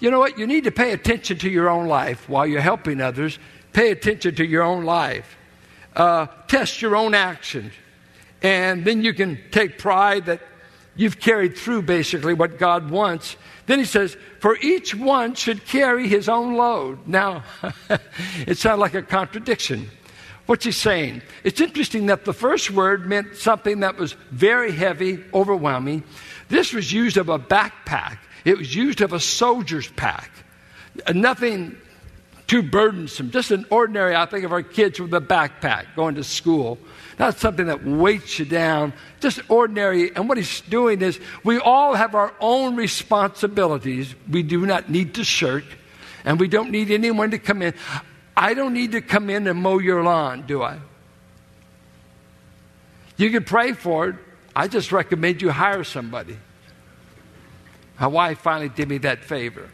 you 0.00 0.10
know 0.10 0.18
what? 0.18 0.38
You 0.38 0.46
need 0.46 0.64
to 0.64 0.70
pay 0.70 0.92
attention 0.92 1.38
to 1.38 1.50
your 1.50 1.68
own 1.68 1.86
life 1.86 2.28
while 2.28 2.46
you're 2.46 2.60
helping 2.60 3.00
others. 3.00 3.38
Pay 3.72 3.90
attention 3.90 4.34
to 4.34 4.44
your 4.44 4.62
own 4.62 4.84
life. 4.84 5.36
Uh, 5.94 6.26
test 6.48 6.82
your 6.82 6.96
own 6.96 7.14
actions. 7.14 7.72
And 8.42 8.84
then 8.84 9.02
you 9.02 9.14
can 9.14 9.38
take 9.50 9.78
pride 9.78 10.26
that 10.26 10.40
you've 10.96 11.20
carried 11.20 11.56
through 11.56 11.82
basically 11.82 12.34
what 12.34 12.58
God 12.58 12.90
wants. 12.90 13.36
Then 13.66 13.78
he 13.78 13.84
says, 13.84 14.16
For 14.40 14.56
each 14.58 14.94
one 14.94 15.34
should 15.34 15.64
carry 15.66 16.08
his 16.08 16.28
own 16.28 16.56
load. 16.56 17.06
Now, 17.06 17.44
it 18.46 18.58
sounds 18.58 18.80
like 18.80 18.94
a 18.94 19.02
contradiction. 19.02 19.90
What's 20.50 20.64
he 20.64 20.72
saying? 20.72 21.22
It's 21.44 21.60
interesting 21.60 22.06
that 22.06 22.24
the 22.24 22.32
first 22.32 22.72
word 22.72 23.06
meant 23.06 23.36
something 23.36 23.78
that 23.80 23.96
was 23.96 24.14
very 24.32 24.72
heavy, 24.72 25.22
overwhelming. 25.32 26.02
This 26.48 26.72
was 26.72 26.92
used 26.92 27.18
of 27.18 27.28
a 27.28 27.38
backpack, 27.38 28.18
it 28.44 28.58
was 28.58 28.74
used 28.74 29.00
of 29.00 29.12
a 29.12 29.20
soldier's 29.20 29.86
pack. 29.92 30.28
Uh, 31.06 31.12
nothing 31.12 31.76
too 32.48 32.64
burdensome, 32.64 33.30
just 33.30 33.52
an 33.52 33.64
ordinary, 33.70 34.16
I 34.16 34.26
think 34.26 34.44
of 34.44 34.50
our 34.50 34.64
kids 34.64 34.98
with 34.98 35.14
a 35.14 35.20
backpack 35.20 35.94
going 35.94 36.16
to 36.16 36.24
school. 36.24 36.78
Not 37.16 37.38
something 37.38 37.66
that 37.66 37.84
weights 37.84 38.40
you 38.40 38.44
down, 38.44 38.92
just 39.20 39.38
ordinary. 39.48 40.12
And 40.16 40.28
what 40.28 40.36
he's 40.36 40.62
doing 40.62 41.00
is 41.00 41.20
we 41.44 41.60
all 41.60 41.94
have 41.94 42.16
our 42.16 42.34
own 42.40 42.74
responsibilities. 42.74 44.16
We 44.28 44.42
do 44.42 44.66
not 44.66 44.90
need 44.90 45.14
to 45.14 45.22
shirk, 45.22 45.62
and 46.24 46.40
we 46.40 46.48
don't 46.48 46.72
need 46.72 46.90
anyone 46.90 47.30
to 47.30 47.38
come 47.38 47.62
in. 47.62 47.72
I 48.40 48.54
don't 48.54 48.72
need 48.72 48.92
to 48.92 49.02
come 49.02 49.28
in 49.28 49.46
and 49.46 49.60
mow 49.60 49.78
your 49.78 50.02
lawn, 50.02 50.44
do 50.46 50.62
I? 50.62 50.78
You 53.18 53.30
can 53.30 53.44
pray 53.44 53.74
for 53.74 54.08
it. 54.08 54.16
I 54.56 54.66
just 54.66 54.92
recommend 54.92 55.42
you 55.42 55.50
hire 55.50 55.84
somebody. 55.84 56.38
My 58.00 58.06
wife 58.06 58.38
finally 58.38 58.70
did 58.70 58.88
me 58.88 58.96
that 58.98 59.24
favor. 59.24 59.68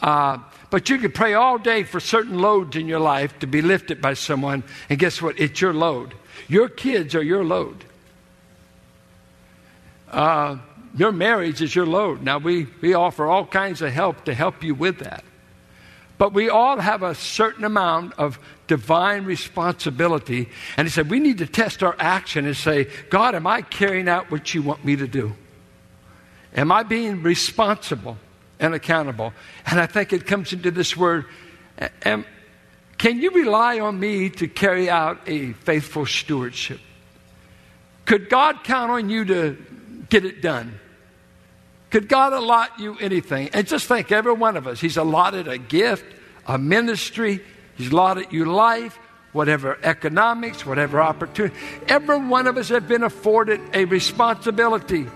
Uh, 0.00 0.38
but 0.70 0.88
you 0.88 0.96
can 0.96 1.12
pray 1.12 1.34
all 1.34 1.58
day 1.58 1.82
for 1.82 2.00
certain 2.00 2.38
loads 2.38 2.74
in 2.74 2.88
your 2.88 3.00
life 3.00 3.38
to 3.40 3.46
be 3.46 3.60
lifted 3.60 4.00
by 4.00 4.14
someone, 4.14 4.64
and 4.88 4.98
guess 4.98 5.20
what? 5.20 5.38
It's 5.38 5.60
your 5.60 5.74
load. 5.74 6.14
Your 6.48 6.70
kids 6.70 7.14
are 7.14 7.22
your 7.22 7.44
load. 7.44 7.84
Uh, 10.10 10.56
your 10.96 11.12
marriage 11.12 11.60
is 11.60 11.74
your 11.74 11.84
load. 11.84 12.22
Now, 12.22 12.38
we, 12.38 12.66
we 12.80 12.94
offer 12.94 13.26
all 13.26 13.44
kinds 13.44 13.82
of 13.82 13.92
help 13.92 14.24
to 14.24 14.32
help 14.32 14.64
you 14.64 14.74
with 14.74 15.00
that. 15.00 15.22
But 16.22 16.34
we 16.34 16.48
all 16.48 16.78
have 16.78 17.02
a 17.02 17.16
certain 17.16 17.64
amount 17.64 18.12
of 18.16 18.38
divine 18.68 19.24
responsibility. 19.24 20.50
And 20.76 20.86
he 20.86 20.92
said, 20.92 21.10
we 21.10 21.18
need 21.18 21.38
to 21.38 21.48
test 21.48 21.82
our 21.82 21.96
action 21.98 22.46
and 22.46 22.56
say, 22.56 22.86
God, 23.10 23.34
am 23.34 23.44
I 23.44 23.62
carrying 23.62 24.08
out 24.08 24.30
what 24.30 24.54
you 24.54 24.62
want 24.62 24.84
me 24.84 24.94
to 24.94 25.08
do? 25.08 25.34
Am 26.54 26.70
I 26.70 26.84
being 26.84 27.24
responsible 27.24 28.18
and 28.60 28.72
accountable? 28.72 29.32
And 29.66 29.80
I 29.80 29.86
think 29.86 30.12
it 30.12 30.24
comes 30.24 30.52
into 30.52 30.70
this 30.70 30.96
word. 30.96 31.24
Am, 32.04 32.24
can 32.98 33.20
you 33.20 33.32
rely 33.32 33.80
on 33.80 33.98
me 33.98 34.30
to 34.30 34.46
carry 34.46 34.88
out 34.88 35.18
a 35.26 35.54
faithful 35.54 36.06
stewardship? 36.06 36.78
Could 38.04 38.30
God 38.30 38.62
count 38.62 38.92
on 38.92 39.10
you 39.10 39.24
to 39.24 39.56
get 40.08 40.24
it 40.24 40.40
done? 40.40 40.78
Could 41.92 42.08
God 42.08 42.32
allot 42.32 42.80
you 42.80 42.96
anything? 43.00 43.50
And 43.52 43.68
just 43.68 43.86
think, 43.86 44.10
every 44.10 44.32
one 44.32 44.56
of 44.56 44.66
us, 44.66 44.80
He's 44.80 44.96
allotted 44.96 45.46
a 45.46 45.58
gift, 45.58 46.06
a 46.46 46.56
ministry, 46.56 47.42
He's 47.74 47.92
allotted 47.92 48.32
you 48.32 48.46
life, 48.46 48.98
whatever 49.32 49.78
economics, 49.82 50.64
whatever 50.64 51.02
opportunity. 51.02 51.54
Every 51.88 52.16
one 52.16 52.46
of 52.46 52.56
us 52.56 52.70
have 52.70 52.88
been 52.88 53.02
afforded 53.02 53.60
a 53.74 53.84
responsibility. 53.84 55.06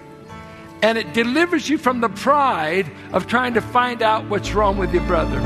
And 0.83 0.99
it 0.99 1.15
delivers 1.15 1.67
you 1.67 1.79
from 1.79 2.03
the 2.03 2.11
pride 2.11 2.93
of 3.15 3.27
trying 3.27 3.55
to 3.55 3.62
find 3.62 4.03
out 4.03 4.29
what's 4.29 4.53
wrong 4.53 4.77
with 4.77 4.93
your 4.93 5.05
brother. 5.05 5.39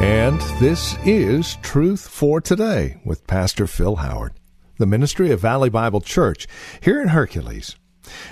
And 0.00 0.40
this 0.60 0.96
is 1.04 1.56
Truth 1.56 2.08
for 2.08 2.40
Today 2.40 3.02
with 3.04 3.26
Pastor 3.26 3.66
Phil 3.66 3.96
Howard, 3.96 4.32
the 4.78 4.86
ministry 4.86 5.30
of 5.30 5.40
Valley 5.40 5.68
Bible 5.68 6.00
Church 6.00 6.46
here 6.80 7.02
in 7.02 7.08
Hercules. 7.08 7.76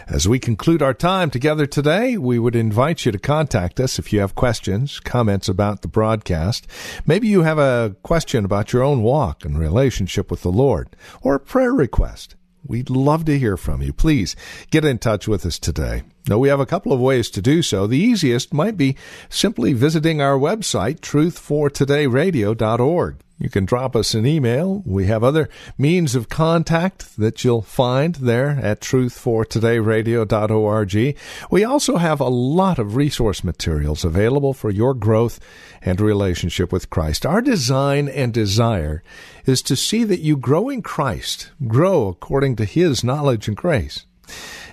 As 0.06 0.28
we 0.28 0.38
conclude 0.38 0.82
our 0.82 0.94
time 0.94 1.30
together 1.30 1.66
today, 1.66 2.16
we 2.16 2.38
would 2.38 2.56
invite 2.56 3.04
you 3.04 3.12
to 3.12 3.18
contact 3.18 3.80
us 3.80 3.98
if 3.98 4.12
you 4.12 4.20
have 4.20 4.34
questions, 4.34 5.00
comments 5.00 5.48
about 5.48 5.82
the 5.82 5.88
broadcast. 5.88 6.66
Maybe 7.06 7.28
you 7.28 7.42
have 7.42 7.58
a 7.58 7.96
question 8.02 8.44
about 8.44 8.72
your 8.72 8.82
own 8.82 9.02
walk 9.02 9.44
and 9.44 9.58
relationship 9.58 10.30
with 10.30 10.42
the 10.42 10.52
Lord, 10.52 10.96
or 11.22 11.34
a 11.34 11.40
prayer 11.40 11.72
request. 11.72 12.36
We'd 12.66 12.88
love 12.88 13.26
to 13.26 13.38
hear 13.38 13.56
from 13.56 13.82
you. 13.82 13.92
Please 13.92 14.34
get 14.70 14.84
in 14.84 14.98
touch 14.98 15.28
with 15.28 15.44
us 15.44 15.58
today. 15.58 16.02
Now, 16.28 16.38
we 16.38 16.48
have 16.48 16.60
a 16.60 16.66
couple 16.66 16.92
of 16.92 17.00
ways 17.00 17.28
to 17.30 17.42
do 17.42 17.60
so. 17.60 17.86
The 17.86 17.98
easiest 17.98 18.54
might 18.54 18.78
be 18.78 18.96
simply 19.28 19.74
visiting 19.74 20.22
our 20.22 20.38
website, 20.38 21.00
truthfortodayradio.org. 21.00 23.16
You 23.36 23.50
can 23.50 23.64
drop 23.64 23.96
us 23.96 24.14
an 24.14 24.24
email. 24.26 24.84
We 24.86 25.06
have 25.06 25.24
other 25.24 25.48
means 25.76 26.14
of 26.14 26.28
contact 26.28 27.16
that 27.16 27.42
you'll 27.42 27.62
find 27.62 28.14
there 28.14 28.50
at 28.50 28.80
truthfortodayradio.org. 28.80 31.16
We 31.50 31.64
also 31.64 31.96
have 31.96 32.20
a 32.20 32.28
lot 32.28 32.78
of 32.78 32.94
resource 32.94 33.42
materials 33.42 34.04
available 34.04 34.54
for 34.54 34.70
your 34.70 34.94
growth 34.94 35.40
and 35.82 36.00
relationship 36.00 36.70
with 36.70 36.90
Christ. 36.90 37.26
Our 37.26 37.42
design 37.42 38.08
and 38.08 38.32
desire 38.32 39.02
is 39.46 39.62
to 39.62 39.74
see 39.74 40.04
that 40.04 40.20
you 40.20 40.36
grow 40.36 40.68
in 40.68 40.82
Christ, 40.82 41.50
grow 41.66 42.06
according 42.06 42.54
to 42.56 42.64
His 42.64 43.02
knowledge 43.02 43.48
and 43.48 43.56
grace. 43.56 44.06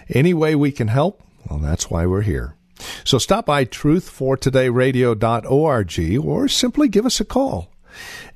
Any 0.10 0.36
way 0.36 0.54
we 0.56 0.72
can 0.72 0.90
help, 0.90 1.24
well, 1.50 1.58
that's 1.58 1.90
why 1.90 2.06
we're 2.06 2.22
here. 2.22 2.54
So 3.04 3.18
stop 3.18 3.48
by 3.48 3.66
truthfortodayradio.org 3.66 6.26
or 6.26 6.48
simply 6.48 6.88
give 6.88 7.08
us 7.08 7.20
a 7.20 7.26
call. 7.26 7.71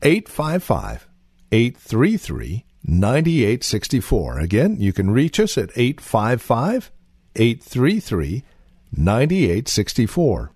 855 0.01 1.07
833 1.51 2.65
9864. 2.83 4.39
Again, 4.39 4.77
you 4.79 4.93
can 4.93 5.11
reach 5.11 5.39
us 5.39 5.57
at 5.57 5.71
855 5.75 6.91
833 7.35 8.43
9864. 8.91 10.51